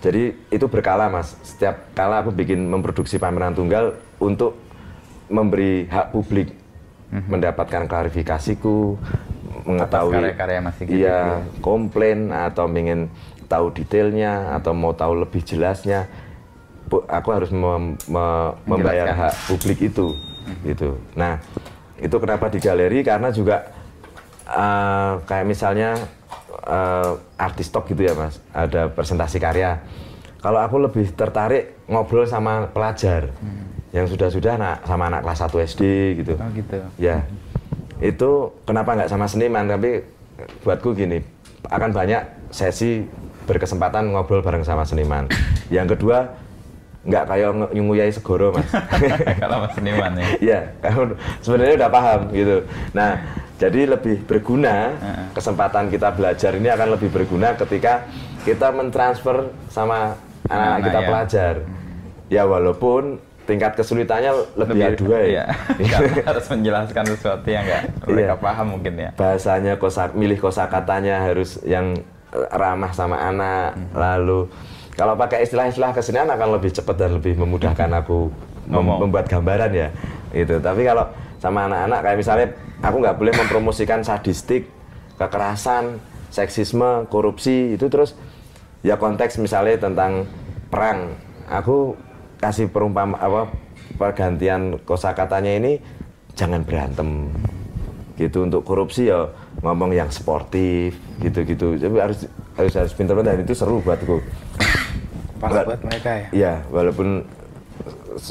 [0.02, 4.58] jadi itu berkala mas setiap kala aku bikin memproduksi pameran tunggal untuk
[5.30, 6.50] memberi hak publik
[7.12, 8.96] mendapatkan klarifikasiku
[9.68, 13.12] mengetahui karya-karya Mas Sigit iya komplain atau ingin
[13.46, 16.08] tahu detailnya atau mau tahu lebih jelasnya
[16.88, 20.16] aku harus mem- me- membayar hak publik itu
[20.64, 20.96] gitu.
[21.16, 21.40] Nah
[21.96, 23.00] itu kenapa di galeri?
[23.04, 23.70] Karena juga
[24.48, 25.96] eh, kayak misalnya
[26.64, 28.40] eh, artis talk gitu ya mas.
[28.52, 29.80] Ada presentasi karya.
[30.42, 33.30] Kalau aku lebih tertarik ngobrol sama pelajar
[33.92, 35.82] yang sudah-sudah anak sama anak kelas 1 SD
[36.24, 36.76] gitu Oh gitu.
[36.96, 37.28] Ya,
[38.00, 38.30] itu
[38.64, 39.68] kenapa nggak sama seniman?
[39.68, 40.00] Tapi
[40.64, 41.20] buatku gini,
[41.68, 43.04] akan banyak sesi
[43.44, 45.28] berkesempatan ngobrol bareng sama seniman.
[45.68, 46.32] Yang kedua,
[47.04, 48.64] nggak kayak nyunguyai segoro mas.
[49.42, 50.26] Kalau mas seniman ya.
[50.40, 51.14] Iya, kamu
[51.44, 52.56] sebenarnya udah paham gitu.
[52.96, 53.10] Nah,
[53.60, 54.96] jadi lebih berguna
[55.30, 58.08] kesempatan kita belajar ini akan lebih berguna ketika
[58.42, 60.18] kita mentransfer sama
[60.48, 61.06] anak Anak-anak kita ya.
[61.06, 61.54] pelajar.
[62.32, 65.44] Ya walaupun tingkat kesulitannya lebih, A2 ya.
[65.76, 65.96] Iya.
[66.28, 68.34] Harus menjelaskan sesuatu yang nggak mereka Iya.
[68.38, 69.10] paham mungkin ya.
[69.12, 71.98] bahasanya kosa milih kosakatanya harus yang
[72.30, 74.46] eh, ramah sama anak lalu
[74.92, 78.28] kalau pakai istilah-istilah kesenian akan lebih cepat dan lebih memudahkan aku
[78.64, 79.88] mem- membuat gambaran ya
[80.30, 82.46] itu tapi kalau sama anak-anak kayak misalnya
[82.78, 84.68] aku nggak boleh mempromosikan sadistik
[85.16, 88.14] kekerasan seksisme korupsi itu terus
[88.80, 90.24] ya konteks misalnya tentang
[90.68, 91.14] perang
[91.46, 91.92] aku
[92.42, 93.54] kasih perumpama apa
[93.94, 95.72] pergantian kosakatanya ini
[96.34, 97.30] jangan berantem
[98.18, 99.30] gitu untuk korupsi ya
[99.62, 102.26] ngomong yang sportif gitu-gitu jadi harus
[102.58, 104.20] harus harus pintar-pintar dan itu seru buatku
[105.42, 106.26] Pas buat mereka ya.
[106.30, 107.26] Iya, walaupun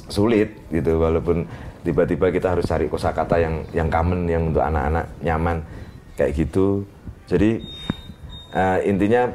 [0.07, 1.43] sulit gitu, walaupun
[1.83, 5.59] tiba-tiba kita harus cari kosakata yang yang common yang untuk anak-anak nyaman
[6.15, 6.87] kayak gitu.
[7.27, 7.59] Jadi
[8.55, 9.27] eh, intinya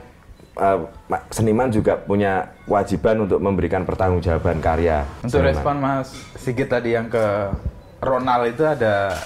[1.07, 5.05] ma- seniman juga punya kewajiban untuk memberikan pertanggungjawaban karya.
[5.21, 5.53] Untuk seniman.
[5.53, 7.53] respon Mas Sigit tadi yang ke
[7.99, 9.17] Ronald itu ada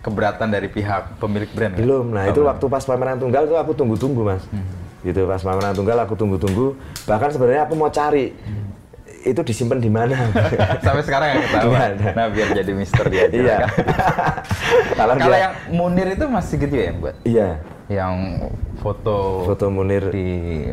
[0.00, 1.74] keberatan dari pihak pemilik brand?
[1.74, 2.06] Belum.
[2.08, 4.42] Nah, Oh, itu waktu pas pameran tunggal itu aku tunggu-tunggu, Mas.
[5.02, 6.78] Gitu, pas pameran tunggal aku tunggu-tunggu.
[7.04, 8.30] Bahkan sebenarnya aku mau cari
[9.22, 10.30] itu disimpan di mana.
[10.86, 11.90] Sampai sekarang yang ketahuan.
[11.96, 12.08] Ada.
[12.14, 13.34] Nah, biar jadi misteri aja.
[13.34, 13.58] iya.
[14.98, 17.14] Kalau yang Munir itu Mas Sigit juga yang buat?
[17.22, 18.42] Iya, yang
[18.82, 20.10] foto foto Munir.
[20.10, 20.28] di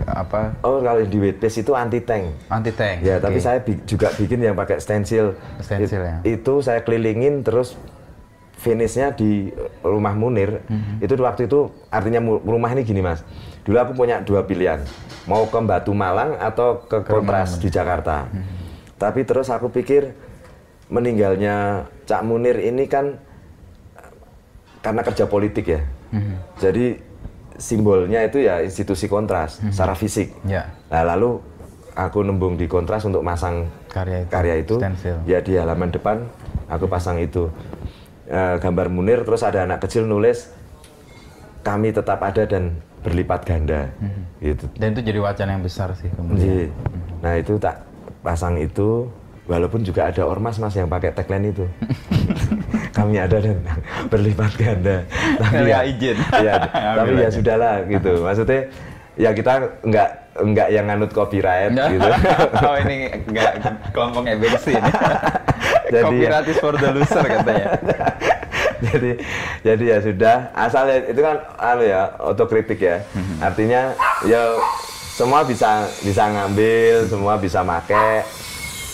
[0.05, 0.57] apa?
[0.65, 2.49] Oh kalau di Wetpage itu anti tank.
[2.49, 5.37] Anti tank ya tapi saya bi juga bikin yang pakai stensil.
[5.61, 6.15] Stensil ya.
[6.25, 7.77] itu saya kelilingin terus
[8.57, 9.53] finishnya di
[9.85, 10.65] rumah Munir.
[10.65, 11.05] Mm-hmm.
[11.05, 13.21] itu waktu itu artinya rumah ini gini mas.
[13.61, 14.81] Dulu aku punya dua pilihan.
[15.29, 18.25] Mau ke Batu Malang atau ke, ke Kontras di Jakarta.
[18.29, 18.61] Mm-hmm.
[18.93, 20.15] tapi terus aku pikir
[20.87, 23.19] meninggalnya Cak Munir ini kan
[24.79, 25.81] karena kerja politik ya.
[26.13, 26.37] Hmm.
[26.61, 27.01] Jadi
[27.57, 29.73] simbolnya itu ya institusi kontras hmm.
[29.73, 30.29] secara fisik.
[30.45, 30.69] Ya.
[30.93, 31.41] Nah lalu
[31.97, 34.75] aku nembung di kontras untuk masang karya itu, karya itu
[35.29, 36.25] ya di halaman depan
[36.65, 37.53] aku pasang itu
[38.25, 40.49] e, gambar Munir terus ada anak kecil nulis
[41.61, 42.73] kami tetap ada dan
[43.05, 44.23] berlipat ganda hmm.
[44.41, 44.65] gitu.
[44.73, 46.73] Dan itu jadi wacana yang besar sih kemudian.
[46.73, 47.21] Hmm.
[47.21, 47.85] Nah itu tak
[48.25, 49.11] pasang itu
[49.45, 51.67] walaupun juga ada ormas mas yang pakai tagline itu
[52.93, 53.57] kami ada dan
[54.07, 55.01] berlipat ganda.
[55.41, 56.17] Tapi ya izin.
[56.39, 58.21] ya tapi ya sudahlah gitu.
[58.21, 58.61] Maksudnya
[59.17, 62.09] ya kita nggak nggak yang nganut copyright gitu.
[62.61, 63.51] Oh ini nggak
[63.93, 64.91] kelompok EBC ini.
[65.93, 67.67] Jadi copyright is for the loser katanya.
[68.83, 69.11] Jadi
[69.61, 70.37] jadi ya sudah.
[70.57, 73.05] Asal ya, itu kan anu ya otokritik ya.
[73.13, 73.35] Mhm.
[73.41, 73.81] artinya
[74.25, 74.41] ya
[75.13, 78.25] semua bisa bisa ngambil semua bisa make.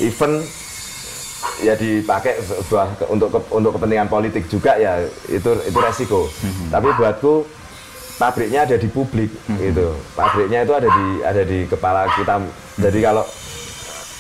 [0.04, 0.44] Even
[1.64, 6.28] ya dipakai buat untuk ke, untuk kepentingan politik juga ya itu itu resiko.
[6.28, 6.68] Mm-hmm.
[6.72, 7.34] Tapi buatku
[8.20, 9.60] pabriknya ada di publik mm-hmm.
[9.72, 9.88] gitu.
[10.16, 12.36] Pabriknya itu ada di ada di kepala kita.
[12.80, 13.24] Jadi kalau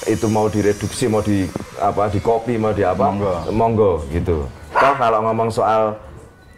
[0.07, 1.43] itu mau direduksi, mau di
[1.75, 4.47] apa, di kopi, mau di apa, monggo, monggo gitu.
[4.71, 5.99] Toh kalau ngomong soal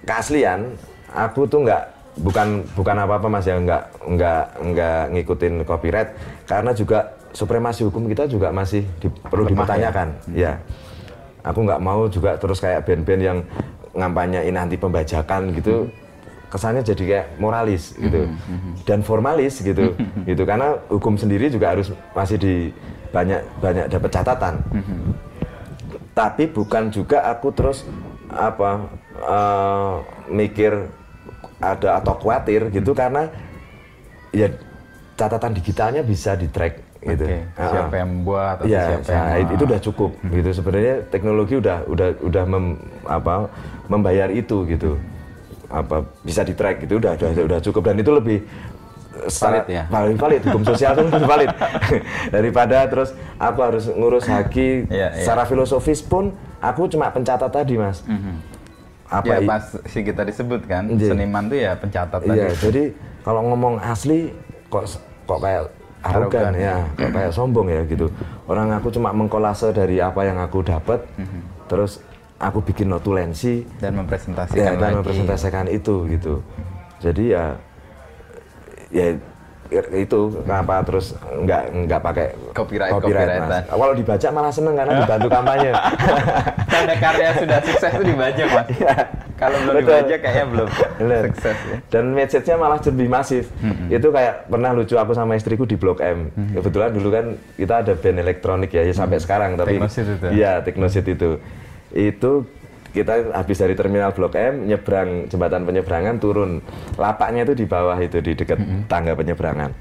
[0.06, 0.78] keaslian,
[1.10, 1.84] aku tuh nggak
[2.20, 6.12] bukan bukan apa apa mas ya nggak nggak nggak ngikutin copyright
[6.44, 10.08] karena juga supremasi hukum kita juga masih di, perlu Lemah dipertanyakan.
[10.32, 10.40] Ya.
[10.40, 10.54] ya.
[11.42, 13.38] Aku nggak mau juga terus kayak band-band yang
[13.98, 15.88] ngampanyain anti pembajakan gitu.
[15.88, 15.94] Hmm.
[16.52, 18.28] Kesannya jadi kayak moralis gitu.
[18.28, 18.38] Hmm.
[18.38, 18.74] hmm.
[18.86, 19.96] Dan formalis gitu.
[20.30, 22.56] Gitu karena hukum sendiri juga harus masih di
[23.10, 24.54] banyak banyak dapat catatan.
[24.70, 25.12] Hmm.
[26.12, 27.88] Tapi bukan juga aku terus
[28.32, 28.88] apa
[29.24, 30.88] uh, mikir
[31.62, 33.30] ada atau khawatir gitu karena
[34.34, 34.50] ya
[35.20, 37.26] catatan digitalnya bisa di track gitu.
[37.26, 37.42] Okay.
[37.58, 40.32] Siapa yang membuat atau ya, siapa yang nah, itu udah cukup hmm.
[40.38, 40.50] gitu.
[40.62, 42.66] Sebenarnya teknologi udah udah udah mem,
[43.10, 43.50] apa
[43.90, 45.02] membayar itu gitu.
[45.72, 48.40] Apa bisa di track gitu udah udah udah cukup dan itu lebih
[49.28, 49.84] valid ya.
[49.90, 51.50] Valid, valid hukum sosial itu lebih valid
[52.36, 55.22] daripada terus aku harus ngurus haki yeah, yeah.
[55.22, 56.32] secara filosofis pun
[56.62, 58.06] aku cuma pencatat tadi mas.
[58.06, 58.36] Mm -hmm.
[59.12, 61.12] Apa ya pas si kita disebut kan yeah.
[61.12, 62.38] seniman tuh ya pencatat tadi.
[62.38, 62.84] Iya jadi
[63.26, 64.32] kalau ngomong asli
[64.72, 64.88] kok
[65.28, 68.10] kok kayak arogan ya, kayak, kayak sombong ya gitu.
[68.50, 71.42] Orang aku cuma mengkolase dari apa yang aku dapat, mm-hmm.
[71.70, 72.02] terus
[72.42, 76.42] aku bikin notulensi dan mempresentasikan ya, dan mempresentasikan itu gitu.
[76.98, 77.54] Jadi ya
[78.92, 79.16] ya
[79.72, 83.64] itu kenapa terus nggak nggak pakai copyright copyright, copyright mas.
[83.72, 85.72] Kalau dibaca malah seneng karena dibantu kampanye.
[86.72, 88.68] Karena karya sudah sukses itu dibaca mas.
[89.42, 89.50] Ya.
[89.50, 90.68] Kalau belum dibaca kayaknya belum
[91.26, 91.78] sukses ya.
[91.90, 93.50] Dan message-nya malah lebih masif.
[93.58, 93.98] Mm-hmm.
[93.98, 96.30] Itu kayak pernah lucu aku sama istriku di Blok M.
[96.30, 96.54] Mm-hmm.
[96.62, 97.26] Kebetulan dulu kan
[97.58, 99.26] kita ada band elektronik ya, ya sampai mm-hmm.
[99.26, 99.82] sekarang tapi
[100.30, 101.42] Iya, Teknosit itu.
[101.90, 102.46] Itu
[102.92, 106.60] kita habis dari terminal Blok M nyebrang jembatan penyeberangan turun
[107.00, 108.82] lapaknya itu di bawah itu di dekat mm -hmm.
[108.92, 109.72] tangga penyeberangan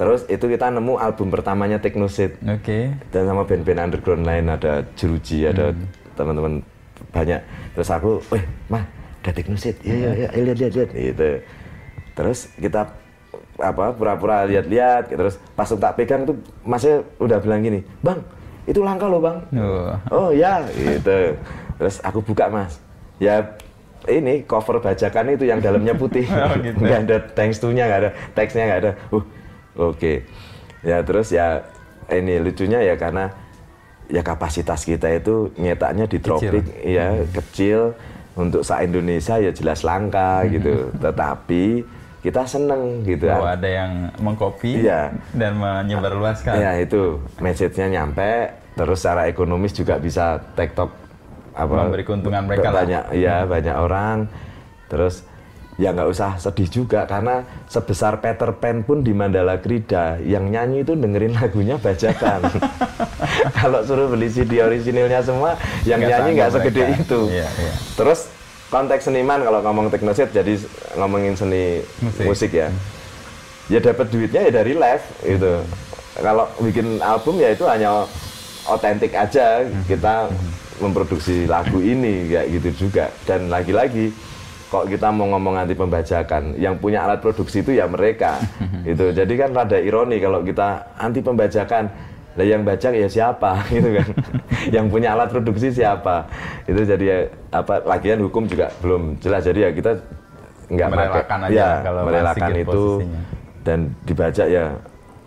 [0.00, 2.96] terus itu kita nemu album pertamanya Teknosit oke okay.
[3.12, 6.16] dan sama band-band underground lain ada Jeruji ada mm.
[6.16, 6.64] teman-teman
[7.12, 7.40] banyak.
[7.76, 8.84] Terus aku eh mah
[9.22, 10.90] ada Teknosit ya ya ya lihat lihat lihat.
[10.90, 11.30] Gitu.
[12.12, 12.90] Terus kita
[13.62, 16.34] apa pura-pura lihat-lihat terus pas tak pegang tuh
[16.66, 18.18] masnya udah bilang gini bang
[18.66, 19.38] itu langka loh bang.
[19.58, 21.36] Oh, oh ya gitu.
[21.78, 22.78] Terus aku buka mas.
[23.18, 23.54] Ya
[24.10, 26.26] ini cover bajakan itu yang dalamnya putih.
[26.34, 26.78] Oh, gitu.
[26.78, 28.92] nggak ada thanks to nya nggak ada teksnya nggak ada.
[29.10, 29.26] Uh oke.
[29.98, 30.16] Okay.
[30.82, 31.62] ya terus ya
[32.10, 33.30] ini lucunya ya karena
[34.12, 36.84] ya kapasitas kita itu nyetaknya di tropik kecil.
[36.84, 37.32] ya hmm.
[37.32, 37.80] kecil
[38.36, 40.48] untuk sa Indonesia ya jelas langka hmm.
[40.52, 41.64] gitu tetapi
[42.22, 45.10] kita seneng gitu bahwa ada yang mengcopy ya.
[45.34, 50.92] dan menyebarluaskan ya itu message-nya nyampe terus secara ekonomis juga bisa tiktok
[51.52, 53.16] apa memberi keuntungan mereka banyak lah.
[53.16, 54.28] ya banyak orang
[54.92, 55.24] terus
[55.80, 60.84] ya nggak usah sedih juga karena sebesar Peter Pan pun di Mandala Krida yang nyanyi
[60.84, 62.44] itu dengerin lagunya bajakan.
[63.56, 65.56] Kalau suruh beli CD orisinilnya semua
[65.88, 67.20] yang gak nyanyi nggak segede itu.
[67.32, 67.74] Iya, iya.
[67.96, 68.28] terus
[68.68, 70.56] konteks seniman kalau ngomong teknoset jadi
[70.96, 72.68] ngomongin seni musik, musik ya.
[73.68, 75.60] Ya dapat duitnya ya dari live gitu.
[76.20, 78.04] Kalau bikin album ya itu hanya
[78.68, 80.28] otentik aja kita
[80.80, 83.08] memproduksi lagu ini kayak gitu juga.
[83.24, 84.12] Dan lagi-lagi
[84.72, 86.56] kok kita mau ngomong anti pembajakan?
[86.56, 88.40] Yang punya alat produksi itu ya mereka.
[88.88, 89.12] Gitu.
[89.12, 91.92] Jadi kan rada ironi kalau kita anti pembajakan.
[92.32, 93.60] Lah yang bajak ya siapa?
[93.68, 94.08] Gitu kan.
[94.74, 96.24] Yang punya alat produksi siapa?
[96.64, 97.18] Itu jadi ya,
[97.52, 99.44] apa lagian hukum juga belum jelas.
[99.44, 99.92] Jadi ya kita
[100.66, 102.72] nggak Merelakan pakai- aja ya kalau merelakan gitu itu.
[102.96, 103.20] posisinya.
[103.62, 104.64] dan dibajak ya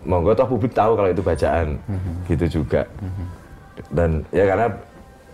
[0.02, 2.12] monggo toh publik tahu kalau itu bacaan Mhm.
[2.26, 2.82] gitu juga.
[3.88, 4.66] Dan ya karena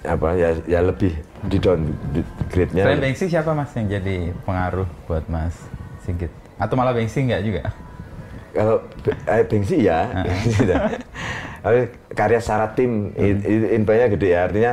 [0.03, 1.15] apa ya ya lebih
[1.47, 5.55] di downgrade-nya Selain Bengsi siapa mas yang jadi pengaruh buat Mas
[6.03, 6.31] Sigit?
[6.59, 7.63] Atau malah Bengsi nggak juga?
[8.53, 8.85] kalau
[9.25, 10.13] eh, Bengsi ya
[10.45, 10.75] gitu.
[11.65, 11.81] Tapi
[12.13, 14.73] karya secara tim i- i- infonya gede ya artinya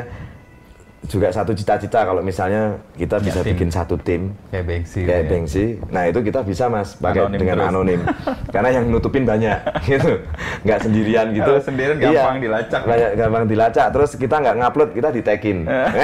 [1.02, 3.50] juga satu cita-cita kalau misalnya kita Ya, bisa tim.
[3.50, 5.02] bikin satu tim Kayak Bengsi.
[5.02, 5.28] kayak ya.
[5.28, 7.70] Bengsi nah itu kita bisa mas pakai Anonim dengan terus.
[7.70, 8.02] anonim
[8.54, 10.12] karena yang nutupin banyak gitu
[10.62, 12.82] nggak sendirian gitu Kalau sendirian gampang dilacak.
[12.84, 15.58] banyak gampang dilacak terus kita nggak ngupload kita di tagin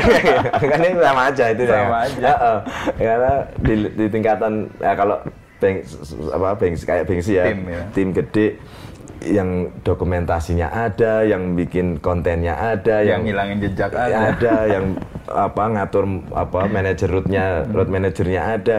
[0.71, 2.21] kan ini sama aja itu ya Sama aja.
[2.25, 2.57] Heeh.
[2.97, 5.17] karena di, di tingkatan ya kalau
[5.55, 5.83] beng,
[6.29, 7.81] apa bengsi kayak Bengsi ya Tim ya.
[7.91, 8.47] tim gede
[9.23, 14.55] yang dokumentasinya ada, yang bikin kontennya ada, Yang yang, ngilangin jejak ada, ada.
[14.73, 14.85] yang
[15.25, 16.03] apa ngatur
[16.35, 18.77] apa manajer rootnya, road manajernya ada,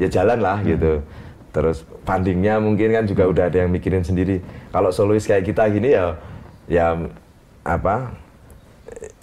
[0.00, 1.04] ya jalan lah gitu.
[1.52, 4.40] Terus fundingnya mungkin kan juga udah ada yang mikirin sendiri.
[4.72, 6.16] Kalau solois kayak kita gini ya,
[6.68, 6.86] ya
[7.64, 8.12] apa?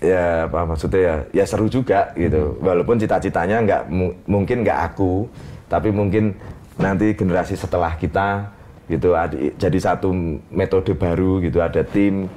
[0.03, 2.57] Ya apa maksudnya ya, ya seru juga gitu.
[2.61, 5.27] Walaupun cita-citanya nggak mu- mungkin nggak aku,
[5.69, 6.35] tapi mungkin
[6.77, 8.49] nanti generasi setelah kita
[8.85, 10.11] gitu adi- jadi satu
[10.51, 12.27] metode baru gitu ada tim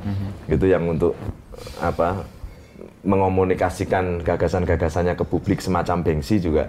[0.47, 1.19] gitu yang untuk
[1.83, 2.23] apa
[3.03, 6.67] mengomunikasikan gagasan-gagasannya ke publik semacam Bengsi juga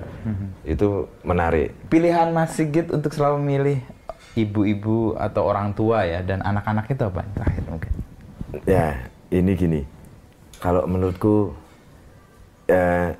[0.61, 1.73] itu menarik.
[1.89, 3.78] Pilihan Mas Sigit untuk selalu memilih
[4.38, 7.25] ibu-ibu atau orang tua ya dan anak-anak itu apa?
[7.34, 7.91] Terakhir mungkin.
[8.69, 8.88] Ya
[9.34, 9.82] ini gini,
[10.61, 11.57] kalau menurutku
[12.69, 13.17] eh,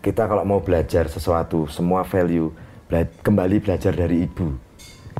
[0.00, 2.48] kita kalau mau belajar sesuatu semua value
[2.88, 4.56] bela- kembali belajar dari ibu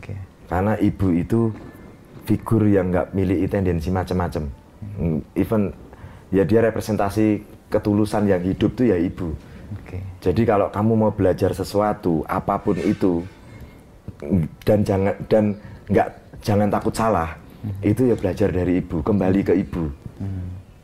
[0.00, 0.16] Oke.
[0.50, 1.54] Karena ibu itu
[2.26, 4.50] figur yang nggak milih tendensi macam-macam.
[4.98, 5.70] Hmm, Even
[6.34, 9.30] ya dia representasi ketulusan yang hidup tuh ya ibu.
[9.70, 10.02] Oke.
[10.18, 13.22] Jadi kalau kamu mau belajar sesuatu apa pun itu
[14.66, 15.54] dan jangan dan
[15.88, 16.08] nggak
[16.44, 17.30] jangan takut salah
[17.84, 19.84] itu ya belajar dari ibu kembali ke ibu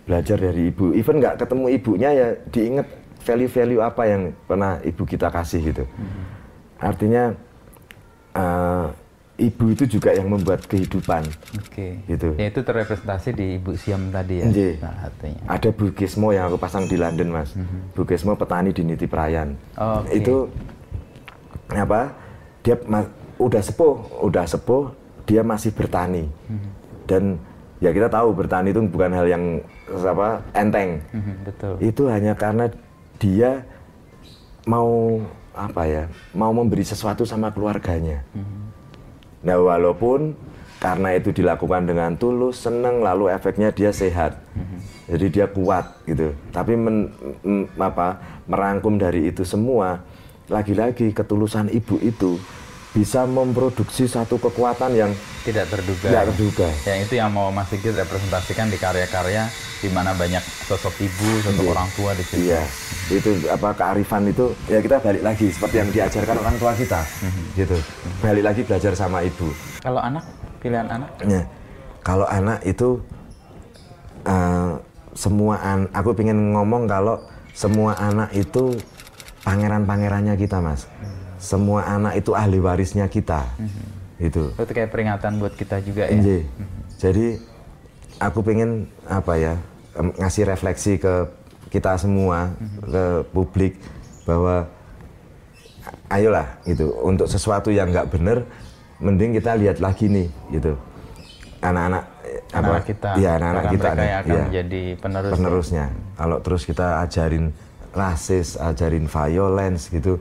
[0.07, 2.87] belajar dari ibu even nggak ketemu ibunya ya diingat
[3.27, 5.85] value-value apa yang pernah ibu kita kasih gitu
[6.79, 7.35] artinya
[8.37, 8.87] eh,
[9.37, 11.29] ibu itu juga yang membuat kehidupan
[11.59, 12.01] Oke.
[12.05, 12.33] Gitu.
[12.35, 14.49] Ya itu terrepresentasi di Ibu Siam tadi ya.
[14.75, 15.41] Salah satunya.
[15.45, 17.53] ada Bu Gesmo yang aku pasang di London mas
[17.93, 20.11] Bu Gesmo petani di Niti Prayan Oh, oke.
[20.11, 20.37] itu
[21.69, 22.15] apa
[22.61, 24.89] dia ma- udah sepuh udah sepuh
[25.23, 26.31] dia masih bertani
[27.05, 27.37] dan
[27.77, 29.45] ya kita tahu bertani itu bukan hal yang
[29.87, 31.75] apa enteng Mhm, betul.
[31.79, 32.73] itu hanya karena
[33.17, 33.67] dia
[34.65, 35.21] mau
[35.53, 38.25] apa ya mau memberi sesuatu sama keluarganya
[39.47, 40.35] nah walaupun
[40.83, 44.37] karena itu dilakukan dengan tulus senang lalu efeknya dia sehat.
[45.07, 46.35] Jadi dia kuat gitu.
[46.51, 47.11] Tapi men-
[47.47, 48.19] m- apa
[48.51, 50.03] merangkum dari itu semua
[50.51, 52.39] lagi-lagi ketulusan ibu itu
[52.97, 55.13] bisa memproduksi satu kekuatan yang
[55.45, 56.09] Tidak terduga.
[56.09, 59.45] tidak terduga Yang itu yang mau Mas Sigit representasikan di karya-karya
[59.85, 62.49] di mana banyak sosok ibu, sosok orang tua di situ.
[62.49, 62.65] Iya,
[63.13, 67.01] itu apa kearifan itu ya kita balik lagi seperti yang diajarkan orang tua kita,
[67.53, 67.77] gitu.
[68.25, 69.53] Balik lagi belajar sama ibu.
[69.85, 70.25] Kalau anak,
[70.65, 71.11] pilihan anak?
[71.29, 71.45] Ya,
[72.01, 73.05] kalau anak itu
[74.25, 74.73] eh,
[75.13, 77.21] semua an, aku pengen ngomong kalau
[77.53, 78.81] semua anak itu
[79.45, 80.89] pangeran-pangerannya kita, mas.
[81.37, 83.45] Semua anak itu ahli warisnya kita,
[84.17, 84.53] itu.
[84.57, 86.17] Itu kayak peringatan buat kita juga ya.
[86.17, 86.41] Iya.
[86.97, 87.27] Jadi
[88.21, 89.55] aku pengen apa ya
[89.97, 91.29] ngasih refleksi ke
[91.69, 92.53] kita semua
[92.85, 93.77] ke publik
[94.25, 94.65] bahwa
[96.09, 98.47] ayolah gitu untuk sesuatu yang nggak bener
[99.03, 100.73] mending kita lihat lagi nih gitu
[101.61, 102.17] anak-anak
[102.55, 105.33] Anak kita, iya anak-anak kita mereka nih, yang akan iya menjadi penerus.
[105.35, 105.85] penerusnya.
[106.15, 107.45] Kalau terus kita ajarin
[107.91, 110.17] rasis, ajarin violence gitu,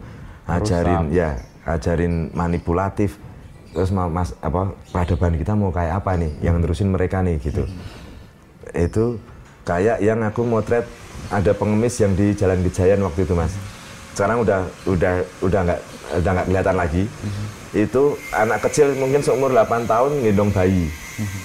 [0.48, 1.30] ajarin ya,
[1.66, 3.18] ajarin manipulatif,
[3.74, 7.66] terus ma- mas apa peradaban kita mau kayak apa nih, yang nerusin mereka nih gitu.
[8.72, 9.18] Itu
[9.64, 10.86] kayak yang aku motret
[11.32, 13.54] ada pengemis yang di Jalan Gejayan waktu itu mas.
[14.14, 15.82] Sekarang udah udah udah nggak
[16.22, 17.04] udah nggak kelihatan lagi.
[17.76, 20.88] Itu anak kecil mungkin seumur 8 tahun gendong bayi.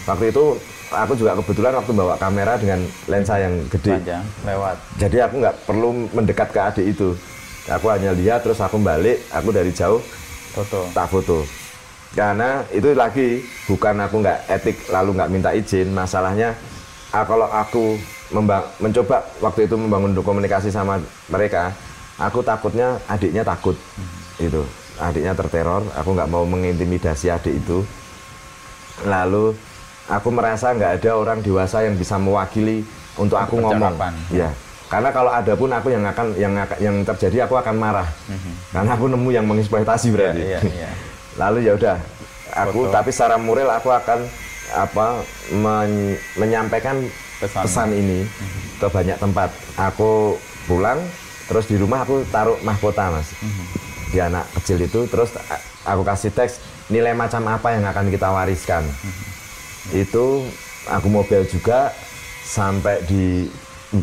[0.07, 0.55] Waktu itu
[0.91, 3.99] aku juga kebetulan waktu bawa kamera dengan lensa yang gede.
[3.99, 4.77] Panjang, lewat.
[4.99, 7.09] Jadi aku nggak perlu mendekat ke adik itu.
[7.69, 10.01] Aku hanya lihat terus aku balik, aku dari jauh
[10.57, 10.89] Foto.
[10.97, 11.45] tak foto.
[12.11, 15.93] Karena itu lagi bukan aku nggak etik lalu nggak minta izin.
[15.95, 16.57] Masalahnya
[17.15, 18.01] ah, kalau aku
[18.81, 20.99] mencoba waktu itu membangun komunikasi sama
[21.31, 21.71] mereka,
[22.19, 23.79] aku takutnya adiknya takut.
[24.41, 24.67] Itu
[24.99, 27.87] adiknya terteror aku nggak mau mengintimidasi adik itu.
[29.07, 29.55] Lalu
[30.11, 32.83] aku merasa nggak ada orang dewasa yang bisa mewakili
[33.15, 33.95] untuk aku ngomong.
[34.35, 34.51] ya
[34.91, 38.11] karena kalau ada pun aku yang akan yang yang terjadi aku akan marah.
[38.75, 40.43] Karena aku nemu yang mengeksploitasi berarti.
[40.43, 40.91] Iya, iya.
[41.41, 41.97] lalu ya udah
[42.59, 42.93] aku Foto.
[42.93, 44.27] tapi secara moral aku akan
[44.75, 45.23] apa
[45.55, 46.99] men- menyampaikan
[47.39, 47.63] Pesan.
[47.65, 48.27] pesan, ini
[48.77, 49.49] ke banyak tempat.
[49.79, 50.35] Aku
[50.67, 50.99] pulang
[51.47, 53.31] terus di rumah aku taruh mahkota mas.
[54.11, 55.31] Di anak kecil itu terus
[55.87, 56.59] aku kasih teks
[56.91, 58.83] nilai macam apa yang akan kita wariskan?
[59.95, 60.45] Itu
[60.91, 61.95] aku mobil juga
[62.43, 63.47] sampai di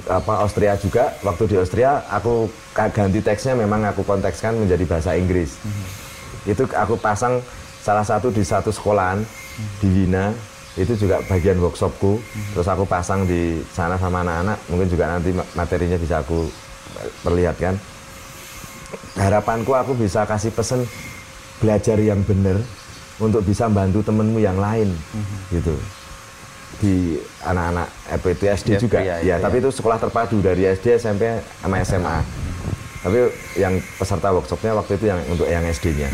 [0.07, 1.15] apa Austria juga.
[1.23, 5.55] Waktu di Austria aku ganti teksnya memang aku kontekskan menjadi bahasa Inggris.
[6.43, 7.39] Itu aku pasang
[7.83, 9.23] salah satu di satu sekolahan
[9.79, 10.35] di Wina.
[10.77, 12.19] Itu juga bagian workshopku.
[12.53, 14.57] Terus aku pasang di sana sama anak-anak.
[14.69, 16.45] Mungkin juga nanti ma- materinya bisa aku
[17.01, 17.75] eh, perlihatkan
[19.17, 20.85] harapanku aku bisa kasih pesen
[21.59, 22.61] belajar yang benar
[23.17, 24.93] untuk bisa bantu temenmu yang lain.
[25.49, 25.73] Gitu
[26.78, 27.88] di anak-anak
[28.18, 28.97] EPT SD Iya, juga.
[29.01, 32.18] iya, ya iya, tapi itu sekolah terpadu dari SD SMP sama SMA
[33.01, 33.20] tapi
[33.55, 36.09] yang peserta workshopnya waktu itu yang untuk yang SD-nya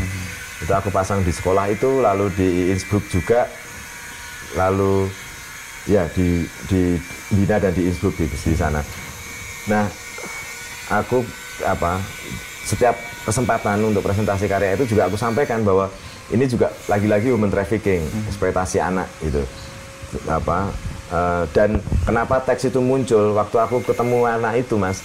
[0.62, 3.44] itu aku pasang di sekolah itu lalu di Innsbruck juga.
[4.54, 5.10] Lalu
[5.84, 6.96] ya di di
[7.34, 8.80] Bina dan di Innsbruck di, di sana.
[9.66, 9.84] Nah
[10.88, 11.20] aku
[11.66, 11.98] apa
[12.64, 12.96] setiap
[13.26, 15.90] kesempatan untuk presentasi karya itu juga aku sampaikan bahwa
[16.32, 18.00] ini juga lagi-lagi human trafficking
[18.30, 19.44] eksploitasi anak gitu
[20.26, 20.70] apa
[21.10, 25.02] eh, dan kenapa teks itu muncul waktu aku ketemu anak itu mas?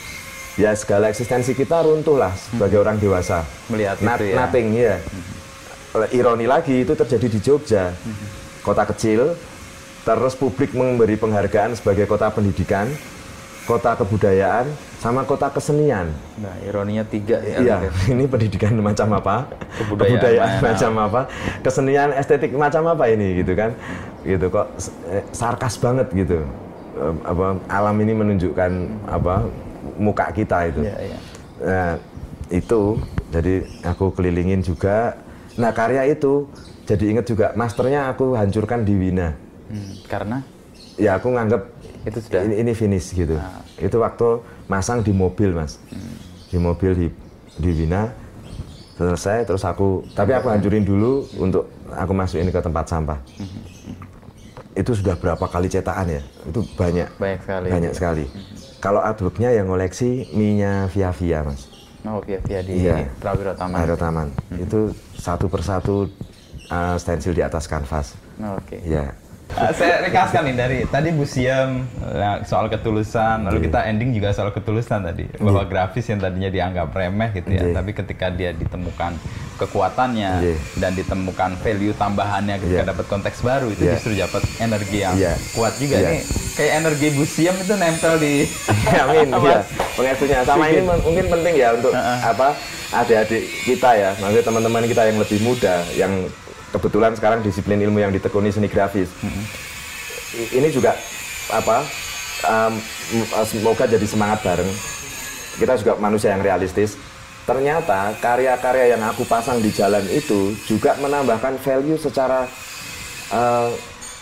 [0.60, 3.47] Ya segala eksistensi kita runtuh lah sebagai orang dewasa.
[3.72, 4.36] Melihat Not- itu ya.
[4.43, 4.95] nothing ya
[6.14, 7.95] ironi lagi itu terjadi di Jogja.
[8.62, 9.34] Kota kecil
[10.03, 12.88] terus publik memberi penghargaan sebagai kota pendidikan
[13.68, 14.66] kota kebudayaan
[15.00, 17.58] sama kota kesenian Nah, ironinya tiga ya.
[17.60, 17.76] Iya,
[18.14, 19.47] ini pendidikan macam apa?
[19.80, 20.64] Kebudayaan mana?
[20.72, 21.22] macam apa?
[21.60, 23.72] Kesenian estetik macam apa ini gitu kan?
[24.24, 24.68] Gitu kok
[25.08, 26.43] eh, sarkas banget gitu.
[27.24, 28.72] Apa alam ini menunjukkan
[29.08, 29.47] apa
[29.95, 30.84] muka kita itu.
[30.84, 31.18] Iya, iya.
[31.60, 31.91] Nah,
[32.52, 33.00] itu
[33.32, 35.16] jadi aku kelilingin juga.
[35.56, 36.47] Nah, karya itu
[36.84, 39.32] jadi inget juga masternya aku hancurkan di Wina.
[39.72, 40.39] Hmm, karena
[41.00, 41.64] Ya aku nganggep
[42.04, 43.39] Itu sudah- ini, ini finish gitu.
[43.39, 43.64] Ah.
[43.80, 45.82] Itu waktu masang di mobil mas,
[46.47, 47.07] di mobil di
[47.59, 48.13] di Wina
[48.95, 53.20] selesai terus aku tapi aku hancurin dulu untuk aku masukin ke tempat sampah.
[54.78, 56.22] Itu sudah berapa kali cetakan ya?
[56.47, 57.67] Itu banyak banyak sekali.
[57.67, 58.26] banyak sekali.
[58.80, 61.67] Kalau artworknya yang ngoleksi Minya Via Via mas.
[62.07, 63.11] Oh, via via di Iya.
[63.20, 63.76] Prawiro Taman.
[63.76, 64.32] Aero Taman.
[64.55, 66.07] Itu satu persatu
[66.72, 68.15] uh, stensil di atas kanvas.
[68.39, 68.80] Oh, Oke.
[68.88, 69.11] Iya.
[69.50, 73.66] Ah, saya rekaskan nih dari tadi museum ya, soal ketulusan, lalu Iya.
[73.66, 77.74] kita ending juga soal ketulusan tadi bahwa grafis yang tadinya dianggap remeh gitu ya, Iya.
[77.74, 79.18] tapi ketika dia ditemukan
[79.58, 80.56] kekuatannya Iya.
[80.78, 82.91] dan ditemukan value tambahannya ketika Iya.
[82.93, 83.93] dapat konteks baru itu Iya.
[83.97, 85.34] justru dapat energi yang Iya.
[85.52, 86.10] kuat juga Iya.
[86.14, 86.22] nih
[86.56, 88.34] kayak energi museum itu nempel di
[89.04, 89.60] Amin, ya.
[89.97, 92.54] Pengestunya sama ini mungkin penting ya untuk apa
[92.95, 96.14] adik-adik kita ya, maksudnya teman-teman kita yang lebih muda, yang
[96.70, 99.09] kebetulan sekarang disiplin ilmu yang ditekuni seni grafis.
[100.32, 100.93] I- Ini juga
[101.49, 101.82] apa?
[102.39, 102.74] um,
[103.43, 104.70] semoga jadi semangat bareng.
[105.57, 106.95] Kita juga manusia yang realistis.
[107.43, 112.45] Ternyata karya-karya yang aku pasang di jalan itu juga menambahkan value secara
[113.34, 113.74] uh,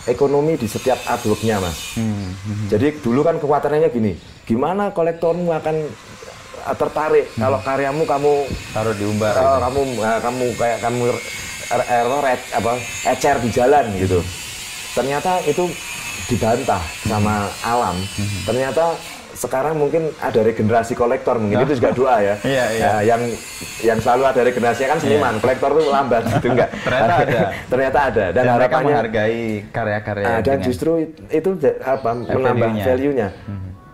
[0.08, 1.94] ekonomi di setiap artworknya, mas.
[2.72, 4.16] Jadi dulu kan kekuatannya gini,
[4.48, 5.76] gimana kolektormu akan
[6.64, 8.32] uh, tertarik kalau karyamu kamu
[8.72, 9.64] taruh di umbar kalau gitu.
[9.68, 11.02] kamu uh, kamu kayak kamu
[11.70, 12.72] er, error et- apa
[13.06, 14.20] ecer di jalan gitu.
[14.90, 15.68] Ternyata itu
[16.26, 17.96] dibantah sama alam.
[18.42, 18.96] Ternyata
[19.30, 22.34] sekarang mungkin ada regenerasi kolektor mungkin itu juga doa ya.
[22.44, 22.82] Iya, iya.
[22.82, 23.22] Ya, yang
[23.80, 26.70] yang selalu ada regenerasinya kan seniman, kolektor tuh lambat gitu enggak.
[26.84, 27.40] Ternyata ada.
[27.70, 30.90] Ternyata ada dan, dan, mereka harapannya menghargai karya-karya ada dengan- justru
[31.28, 32.84] itu apa menambah value-nya.
[32.84, 33.28] value-nya.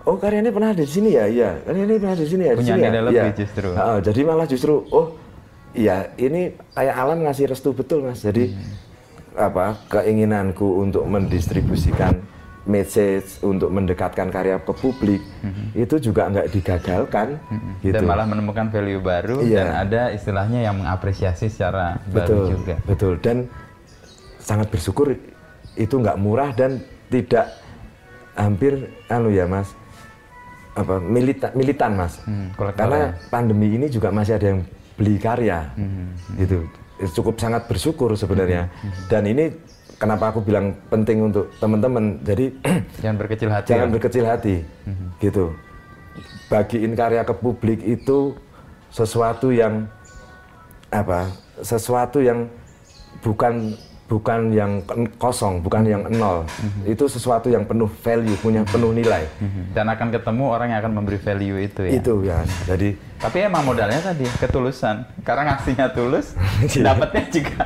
[0.04, 1.50] Oh karya ini pernah ada di sini ya, iya.
[1.60, 3.00] Karya ini pernah ada di sini ya, di Punya sini ya.
[3.02, 3.32] lebih Iya.
[3.34, 3.68] justru.
[3.72, 5.06] Ah, jadi malah justru, oh
[5.74, 8.22] iya ini kayak alam ngasih restu betul mas.
[8.22, 8.54] Jadi
[9.34, 12.22] apa keinginanku untuk mendistribusikan
[12.64, 15.20] message untuk mendekatkan karya ke publik
[15.74, 17.36] itu juga nggak digagalkan
[17.82, 17.92] gitu.
[17.92, 19.58] dan malah menemukan value baru Iya.
[19.58, 22.74] dan ada istilahnya yang mengapresiasi secara betul baru juga.
[22.86, 23.36] betul dan
[24.38, 25.12] sangat bersyukur
[25.74, 27.52] itu nggak murah dan tidak
[28.32, 29.68] hampir anu ya mas
[30.72, 33.28] apa militan militan mas Hmm, karena ya.
[33.28, 34.60] pandemi ini juga masih ada yang
[34.94, 35.70] beli karya.
[35.74, 36.66] Hmm, gitu.
[37.12, 38.70] Cukup sangat bersyukur sebenarnya.
[38.70, 39.44] Hmm, dan ini
[39.94, 42.54] kenapa aku bilang penting untuk teman-teman jadi
[43.02, 43.68] Jangan berkecil hati.
[43.68, 43.92] jangan ya.
[43.92, 44.56] berkecil hati.
[44.86, 45.06] Mhm.
[45.20, 45.44] gitu.
[46.46, 48.38] Bagiin karya ke publik itu
[48.88, 49.90] sesuatu yang
[50.88, 51.26] apa?
[51.58, 52.46] Sesuatu yang
[53.18, 53.74] bukan
[54.04, 54.84] bukan yang
[55.16, 56.44] kosong, bukan yang nol.
[56.44, 56.92] Mm-hmm.
[56.92, 59.24] Itu sesuatu yang penuh value, punya penuh nilai.
[59.40, 59.64] Mm-hmm.
[59.72, 61.92] Dan akan ketemu orang yang akan memberi value itu ya.
[61.96, 62.38] Itu ya.
[62.68, 65.08] Jadi tapi emang modalnya tadi ketulusan.
[65.24, 66.36] Karena ngasihnya tulus,
[66.76, 66.92] iya.
[66.92, 67.64] dapatnya juga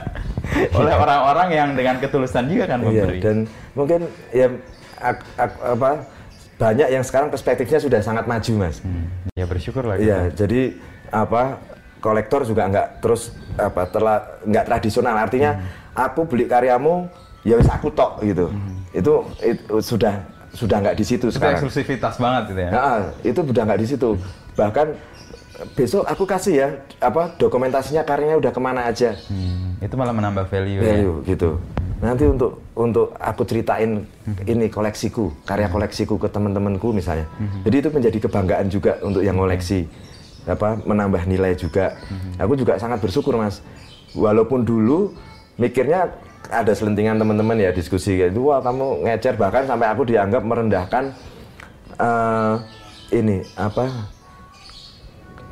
[0.79, 3.19] oleh orang-orang yang dengan ketulusan juga kan iya, memberi.
[3.19, 3.37] Iya, dan
[3.75, 4.47] mungkin ya
[5.03, 5.91] ak, ak, apa
[6.59, 8.83] banyak yang sekarang perspektifnya sudah sangat maju, Mas.
[8.83, 9.07] Hmm.
[9.39, 9.99] Ya bersyukur lah.
[9.99, 10.75] Iya, jadi
[11.11, 11.63] apa
[11.99, 15.99] kolektor juga nggak terus apa telah nggak tradisional artinya hmm.
[15.99, 17.11] aku beli karyamu
[17.43, 18.95] ya wis aku tok gitu hmm.
[18.95, 20.15] itu, itu sudah
[20.55, 23.87] sudah nggak di situ itu sekarang eksklusivitas banget gitu ya nah, itu sudah nggak di
[23.87, 24.09] situ
[24.55, 24.87] bahkan
[25.75, 26.69] besok aku kasih ya
[27.03, 29.83] apa dokumentasinya karyanya udah ke mana aja hmm.
[29.83, 31.29] itu malah menambah value value ya?
[31.35, 31.59] gitu
[31.99, 34.47] nanti untuk untuk aku ceritain hmm.
[34.47, 35.75] ini koleksiku karya hmm.
[35.75, 37.67] koleksiku ke teman-temanku misalnya hmm.
[37.67, 40.08] jadi itu menjadi kebanggaan juga untuk yang koleksi hmm
[40.49, 42.01] apa menambah nilai juga.
[42.09, 42.41] Hmm.
[42.41, 43.61] Aku juga sangat bersyukur mas.
[44.17, 45.13] Walaupun dulu
[45.61, 46.09] mikirnya
[46.49, 51.13] ada selentingan teman-teman ya diskusi kayak itu wah kamu ngecer bahkan sampai aku dianggap merendahkan
[52.01, 52.57] uh,
[53.13, 54.09] ini apa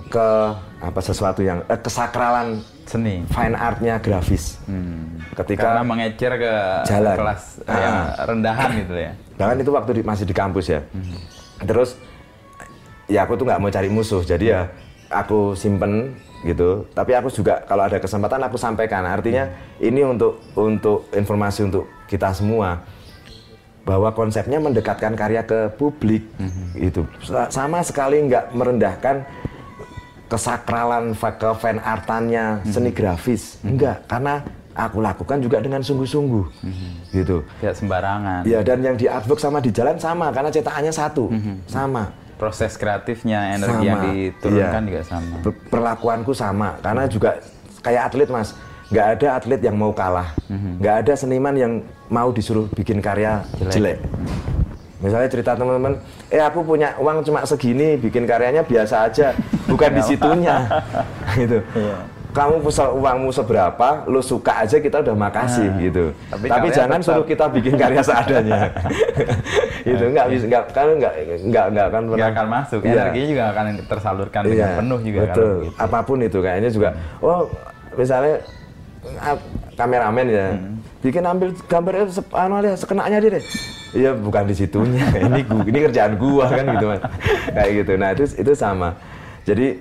[0.07, 0.29] ke
[0.81, 5.35] apa sesuatu yang eh, kesakralan seni fine artnya grafis hmm.
[5.43, 6.55] ketika karena mengecer ke
[6.87, 7.17] jalan.
[7.19, 7.75] kelas ah.
[7.75, 7.97] yang
[8.31, 11.19] rendahan gitu ya bahkan itu waktu di, masih di kampus ya hmm.
[11.67, 11.99] terus
[13.11, 14.61] ya aku tuh nggak mau cari musuh jadi ya
[15.11, 19.51] aku simpen gitu tapi aku juga kalau ada kesempatan aku sampaikan artinya
[19.83, 22.85] ini untuk untuk informasi untuk kita semua
[23.87, 26.67] bahwa konsepnya mendekatkan karya ke publik mm-hmm.
[26.91, 27.03] itu
[27.49, 29.23] sama sekali nggak merendahkan
[30.27, 32.73] kesakralan ke fan artannya mm-hmm.
[32.75, 33.71] seni grafis mm-hmm.
[33.71, 34.35] enggak karena
[34.77, 36.91] aku lakukan juga dengan sungguh-sungguh mm-hmm.
[37.15, 41.31] gitu tidak sembarangan ya dan yang di artwork sama di jalan sama karena cetakannya satu
[41.31, 41.57] mm-hmm.
[41.71, 44.89] sama proses kreatifnya energi sama, yang diturunkan iya.
[44.89, 45.37] juga sama.
[45.73, 46.69] Perlakuanku sama.
[46.85, 47.41] Karena juga
[47.81, 48.53] kayak atlet mas.
[48.87, 50.31] Nggak ada atlet yang mau kalah.
[50.47, 50.73] Mm-hmm.
[50.79, 51.73] nggak ada seniman yang
[52.07, 53.99] mau disuruh bikin karya jelek, jelek.
[55.03, 55.99] misalnya cerita teman-teman
[56.31, 59.35] eh aku punya uang cuma segini bikin karyanya biasa aja.
[59.67, 60.71] Bukan di situnya.
[61.41, 61.59] gitu.
[61.75, 66.05] Yeah kamu pusat uangmu seberapa, lu suka aja kita udah makasih nah, gitu.
[66.29, 67.09] Tapi, tapi jangan tetap...
[67.09, 68.61] suruh kita bikin karya seadanya.
[69.89, 72.29] itu enggak bisa enggak kan enggak enggak enggak kan pernah.
[72.29, 72.81] akan masuk.
[72.85, 72.93] Iya.
[72.93, 75.57] Energinya juga akan tersalurkan iya, dengan penuh juga betul.
[75.65, 75.81] Gitu.
[75.81, 76.89] Apa pun itu kayaknya juga
[77.25, 77.41] oh
[77.97, 78.35] misalnya
[79.81, 80.47] kameramen ya.
[80.53, 80.77] Hmm.
[81.01, 82.05] Bikin ambil gambarnya
[82.37, 83.45] anu aja sekenanya dia deh.
[83.97, 85.05] Iya bukan di situnya.
[85.25, 87.03] ini gua, ini kerjaan gua kan gitu Mas.
[87.57, 87.93] Kayak gitu.
[87.97, 88.89] Nah, itu itu sama.
[89.49, 89.81] Jadi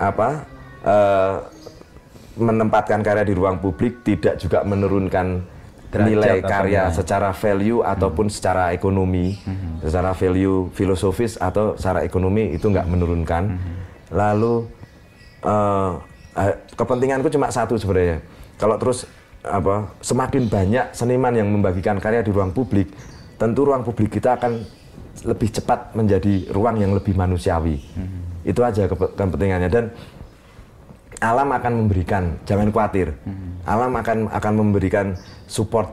[0.00, 0.48] apa?
[0.84, 1.53] Uh,
[2.34, 5.54] menempatkan karya di ruang publik tidak juga menurunkan
[5.94, 6.94] Derajat nilai karya ya.
[6.94, 8.34] secara value ataupun hmm.
[8.34, 9.86] secara ekonomi, hmm.
[9.86, 13.42] secara value filosofis atau secara ekonomi itu nggak menurunkan.
[13.54, 13.74] Hmm.
[14.10, 14.66] Lalu
[15.46, 16.02] uh,
[16.74, 18.18] kepentinganku cuma satu sebenarnya.
[18.58, 19.06] Kalau terus
[19.46, 22.90] apa semakin banyak seniman yang membagikan karya di ruang publik,
[23.38, 24.66] tentu ruang publik kita akan
[25.22, 27.78] lebih cepat menjadi ruang yang lebih manusiawi.
[27.94, 28.42] Hmm.
[28.42, 29.94] Itu aja kepentingannya dan
[31.24, 33.16] alam akan memberikan, jangan khawatir.
[33.24, 33.56] Hmm.
[33.64, 35.06] Alam akan akan memberikan
[35.48, 35.88] support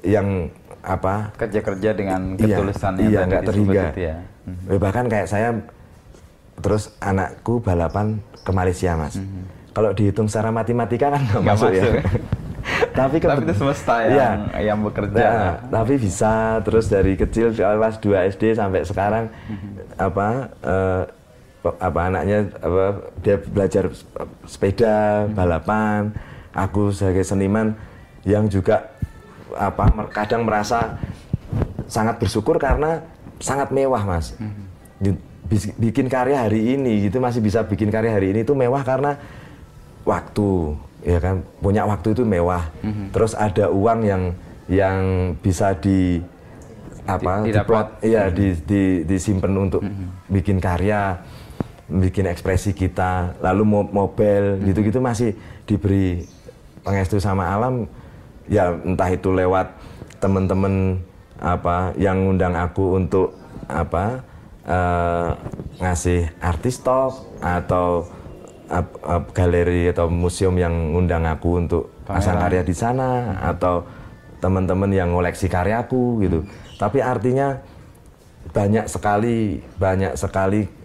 [0.00, 0.48] yang
[0.80, 1.36] apa?
[1.36, 3.84] Kerja-kerja dengan ketulusan iya, yang iya, terhingga.
[3.92, 4.16] ya.
[4.48, 4.80] Hmm.
[4.80, 5.52] Bahkan kayak saya
[6.60, 9.20] terus anakku balapan ke Malaysia, Mas.
[9.20, 9.44] Hmm.
[9.76, 11.84] Kalau dihitung secara matematika kan nggak masuk, masuk ya.
[12.98, 15.24] tapi, tapi itu semesta yang, ya, yang bekerja.
[15.24, 20.00] Nah, tapi bisa terus dari kecil kelas 2 SD sampai sekarang hmm.
[20.00, 20.28] apa
[20.64, 21.04] uh,
[21.60, 22.84] apa anaknya apa
[23.20, 23.84] dia belajar
[24.48, 25.36] sepeda hmm.
[25.36, 26.00] balapan
[26.56, 27.76] aku sebagai seniman
[28.24, 28.88] yang juga
[29.52, 30.96] apa kadang merasa
[31.84, 33.04] sangat bersyukur karena
[33.42, 35.16] sangat mewah mas hmm.
[35.76, 39.20] bikin karya hari ini gitu masih bisa bikin karya hari ini itu mewah karena
[40.08, 43.12] waktu ya kan punya waktu itu mewah hmm.
[43.12, 44.22] terus ada uang yang
[44.70, 44.98] yang
[45.42, 46.22] bisa di
[47.08, 48.34] apa di, diplot ya hmm.
[48.36, 50.30] di, di disimpan untuk hmm.
[50.30, 51.18] bikin karya
[51.90, 54.62] bikin ekspresi kita lalu mobil hmm.
[54.70, 55.34] gitu-gitu masih
[55.66, 56.24] diberi
[56.86, 57.90] pengestu sama alam.
[58.50, 59.70] Ya entah itu lewat
[60.18, 61.02] temen-temen
[61.38, 63.34] apa yang ngundang aku untuk
[63.70, 64.20] apa
[64.66, 65.38] uh,
[65.78, 68.10] ngasih artis talk atau
[68.68, 73.86] uh, uh, galeri atau museum yang ngundang aku untuk pasang karya di sana atau
[74.42, 76.42] teman-teman yang ngoleksi karyaku gitu.
[76.74, 77.60] Tapi artinya
[78.50, 80.79] banyak sekali banyak sekali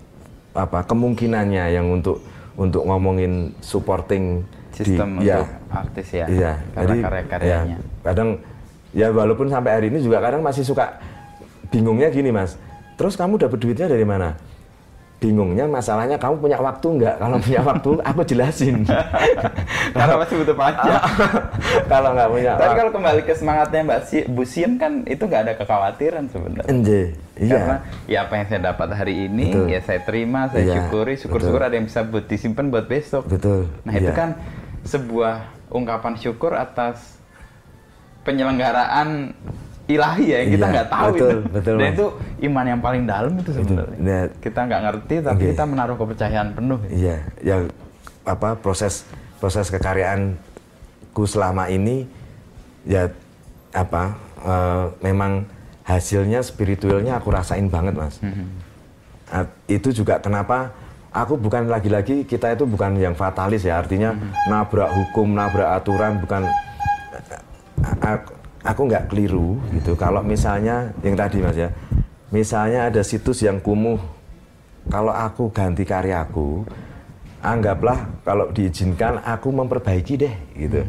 [0.55, 2.23] apa kemungkinannya yang untuk
[2.55, 7.77] untuk ngomongin supporting sistem di, ya, untuk ya, artis ya, iya, karena karya-karyanya.
[7.79, 8.29] Ya, kadang
[8.95, 10.99] ya walaupun sampai hari ini juga kadang masih suka
[11.67, 12.55] bingungnya gini mas.
[12.95, 14.39] Terus kamu dapat duitnya dari mana?
[15.25, 17.15] bingungnya masalahnya kamu punya waktu nggak?
[17.17, 18.75] Kalau punya waktu aku jelasin.
[19.95, 21.01] Karena masih butuh pajak.
[21.91, 25.41] kalau nggak punya Tapi kalau kembali ke semangatnya Mbak si Bu Sien kan itu nggak
[25.49, 26.69] ada kekhawatiran sebenarnya.
[27.35, 27.51] Iya.
[27.51, 27.77] Karena
[28.07, 29.67] ya apa yang saya dapat hari ini Betul.
[29.67, 33.27] ya saya terima, saya Iya, syukuri, syukur-syukur ada yang bisa buat disimpan buat besok.
[33.27, 34.15] Betul, Nah itu iya.
[34.15, 34.29] kan
[34.81, 35.35] sebuah
[35.67, 37.19] ungkapan syukur atas
[38.23, 39.35] penyelenggaraan
[39.85, 41.37] ilahi ya yang kita Iya, nggak tahu betul, itu.
[41.53, 41.93] betul, Dan Mas.
[41.93, 42.05] itu
[42.47, 43.97] iman yang paling dalam itu sebenarnya.
[43.99, 45.49] Nah, kita nggak ngerti tapi Oke.
[45.53, 46.79] kita menaruh kepercayaan penuh.
[46.81, 46.89] ya.
[46.89, 47.55] Iya, ya
[48.25, 49.05] apa proses
[49.37, 52.09] proses kekaryaanku selama ini
[52.81, 53.13] ya
[53.69, 55.45] apa eh, memang
[55.85, 58.17] hasilnya spiritualnya aku rasain banget mas.
[59.29, 60.73] Ah, itu juga kenapa
[61.13, 64.17] aku bukan lagi-lagi kita itu bukan yang fatalis ya artinya
[64.49, 66.49] nabrak hukum nabrak aturan bukan
[68.01, 68.33] aku,
[68.65, 69.93] aku nggak keliru gitu.
[69.93, 71.69] Kalau misalnya yang tadi mas ya
[72.33, 74.01] misalnya ada situs yang kumuh
[74.89, 76.65] kalau aku ganti karyaku
[77.45, 80.81] anggaplah kalau diizinkan aku memperbaiki deh gitu.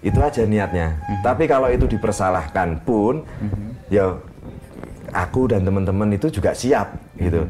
[0.00, 0.96] Itu aja niatnya.
[1.20, 3.26] Tapi kalau itu dipersalahkan pun
[3.90, 4.14] ya
[5.10, 7.44] aku dan teman-teman itu juga siap gitu.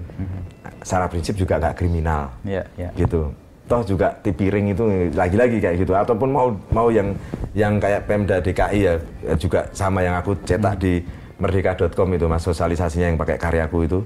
[0.80, 2.32] Secara prinsip juga nggak kriminal.
[2.42, 2.90] Iya, iya.
[2.96, 3.30] gitu.
[3.68, 4.82] Toh juga tip piring itu
[5.14, 5.92] lagi-lagi kayak gitu.
[5.94, 7.14] Ataupun mau mau yang
[7.54, 8.94] yang kayak Pemda DKI ya
[9.36, 11.04] juga sama yang aku cetak di
[11.38, 12.42] merdeka.com itu mas.
[12.42, 14.00] Sosialisasinya yang pakai karyaku itu.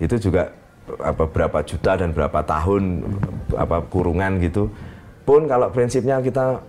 [0.00, 0.50] Itu juga
[0.98, 3.04] apa berapa juta dan berapa tahun
[3.54, 4.72] apa kurungan gitu.
[5.24, 6.60] Pun kalau prinsipnya kita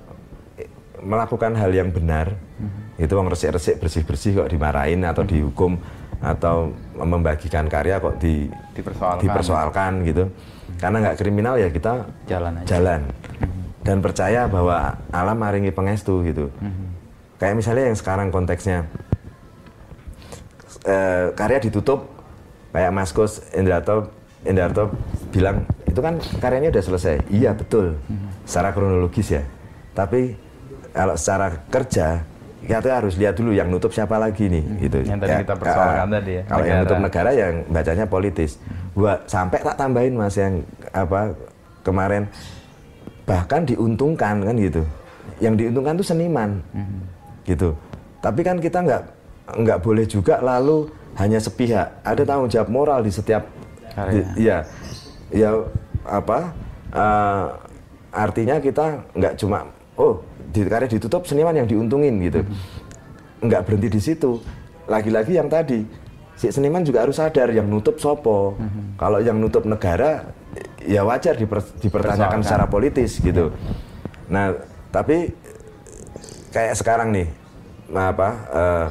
[1.03, 2.36] melakukan hal yang benar
[2.95, 5.75] itu orang resik-resik bersih-bersih kok dimarahin atau dihukum
[6.23, 9.21] atau membagikan karya kok di Dipersoalkan.
[9.23, 10.23] dipersoalkan gitu.
[10.79, 12.67] Karena nggak kriminal ya kita Jalan aja.
[12.67, 13.01] jalan.
[13.83, 16.49] Dan percaya bahwa alam maringi pengestu gitu.
[17.35, 18.87] Kayak misalnya yang sekarang konteksnya
[20.83, 22.07] eh, karya ditutup
[22.71, 24.11] kayak Mas Kus Indarto
[24.43, 24.91] Indarto
[25.31, 27.15] bilang itu kan karyanya udah selesai.
[27.27, 27.95] Iya betul.
[28.43, 29.43] Secara kronologis ya.
[29.91, 30.35] Tapi
[30.91, 32.23] kalau secara kerja
[32.66, 34.97] kita harus lihat dulu yang nutup siapa lagi nih gitu.
[35.01, 36.82] Yang tadi kita persoalkan tadi ya, kalau yang negara.
[36.84, 38.51] nutup negara yang bacanya politis.
[38.91, 40.59] Gua sampai tak tambahin mas yang
[40.89, 41.32] apa
[41.82, 42.26] kemarin.
[43.24, 44.82] Bahkan diuntungkan kan gitu.
[45.38, 46.99] Yang diuntungkan tuh seniman Mhm.
[47.43, 47.70] gitu.
[48.20, 49.03] Tapi kan kita nggak
[49.61, 51.89] nggak boleh juga lalu hanya sepihak.
[52.01, 53.45] Ada tanggung jawab moral di setiap
[54.11, 54.59] di- iya
[55.32, 55.55] ya
[56.03, 56.51] apa
[56.91, 57.45] eh,
[58.11, 59.63] artinya kita nggak cuma
[59.95, 60.20] oh
[60.64, 62.47] karya ditutup seniman yang diuntungin gitu.
[63.43, 64.39] Nggak berhenti di situ.
[64.88, 65.84] Lagi-lagi yang tadi
[66.36, 68.56] si seniman juga harus sadar yang nutup sopo.
[68.95, 70.32] Kalau yang nutup negara
[70.80, 72.47] ya wajar diper- dipertanyakan Persoalkan.
[72.47, 73.51] secara politis gitu.
[74.32, 74.56] Nah
[74.93, 75.34] tapi
[76.56, 77.28] kayak sekarang nih
[77.91, 78.86] apa eh,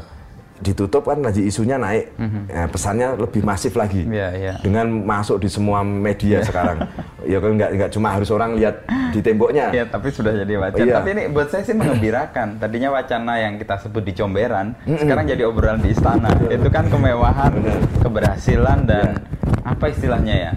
[0.54, 2.14] ditutup kan lagi isunya naik
[2.46, 4.54] Nah, pesannya lebih masif lagi Iya, iya.
[4.62, 6.86] dengan masuk di semua media sekarang
[7.26, 10.84] ya kan nggak nggak cuma harus orang lihat di temboknya Iya, tapi sudah jadi wacana.
[10.84, 10.94] Iya.
[10.94, 12.58] Tapi ini buat saya sih mengembirakan.
[12.58, 16.30] Tadinya wacana yang kita sebut di comberan, sekarang jadi obrolan di istana.
[16.46, 17.52] Itu kan kemewahan,
[18.00, 19.70] keberhasilan dan Iya.
[19.70, 20.52] apa istilahnya ya?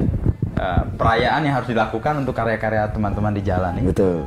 [0.58, 3.88] eh, perayaan yang harus dilakukan untuk karya-karya teman-teman di jalan ini.
[3.88, 4.26] Betul.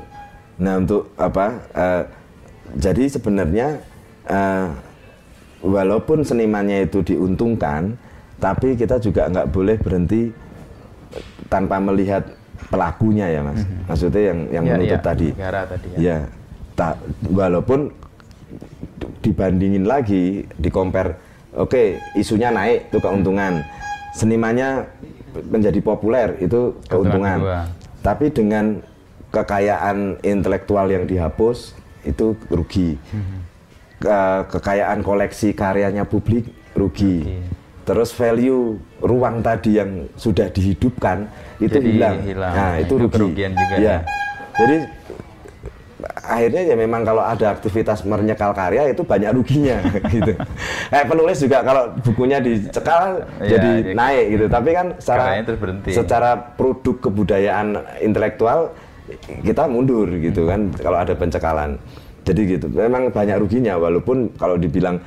[0.57, 1.47] Nah untuk apa?
[1.71, 2.03] eh,
[2.73, 3.69] jadi sebenarnya
[4.25, 4.67] eh,
[5.61, 7.97] walaupun senimannya itu diuntungkan,
[8.41, 10.33] tapi kita juga nggak boleh berhenti
[11.53, 12.25] tanpa melihat
[12.69, 13.61] pelakunya ya mas.
[13.89, 15.29] Maksudnya yang yang Iya, menutup iya, tadi.
[15.35, 15.99] negara tadi ya.
[16.01, 16.19] Ya.
[16.79, 16.97] tak
[17.29, 17.93] walaupun
[19.21, 21.13] dibandingin lagi, di compare,
[21.53, 23.61] oke isunya naik itu keuntungan,
[24.17, 24.89] senimannya
[25.53, 27.67] menjadi populer itu Keuntungan keuntungan.
[28.01, 28.81] Tapi dengan
[29.29, 31.77] kekayaan intelektual yang dihapus
[32.09, 32.97] itu rugi.
[34.01, 37.21] Ke- kekayaan koleksi karyanya publik rugi.
[37.21, 37.39] Rugi.
[37.81, 41.27] Terus value ruang tadi yang sudah dihidupkan
[41.59, 42.17] itu Jadi hilang.
[42.23, 42.53] hilang.
[42.53, 43.13] Nah, itu, Itu rugi.
[43.13, 43.83] kerugian juga Ya.
[43.83, 43.97] ya.
[44.57, 44.77] Jadi
[46.23, 49.77] akhirnya ya memang kalau ada aktivitas menyekal karya itu banyak ruginya
[50.15, 50.33] gitu.
[50.89, 54.45] Kayak penulis juga kalau bukunya dicekal Iya, jadi dia- naik gitu.
[54.49, 55.25] Tapi kan secara
[55.87, 57.67] secara produk kebudayaan
[58.01, 58.73] intelektual
[59.43, 61.77] kita mundur gitu kan kalau ada pencekalan.
[62.25, 62.67] Jadi gitu.
[62.69, 65.01] Memang banyak ruginya walaupun kalau dibilang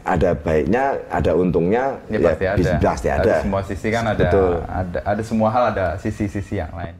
[0.00, 2.56] ada baiknya, ada untungnya, Ya, pasti ada.
[2.56, 3.34] bis- pasti ada.
[3.44, 4.52] semua sisi kan ada, Betul.
[4.64, 6.96] ada ada semua hal ada sisi-sisi yang lain.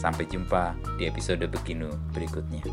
[0.00, 2.64] Sampai jumpa di episode Beginu berikutnya.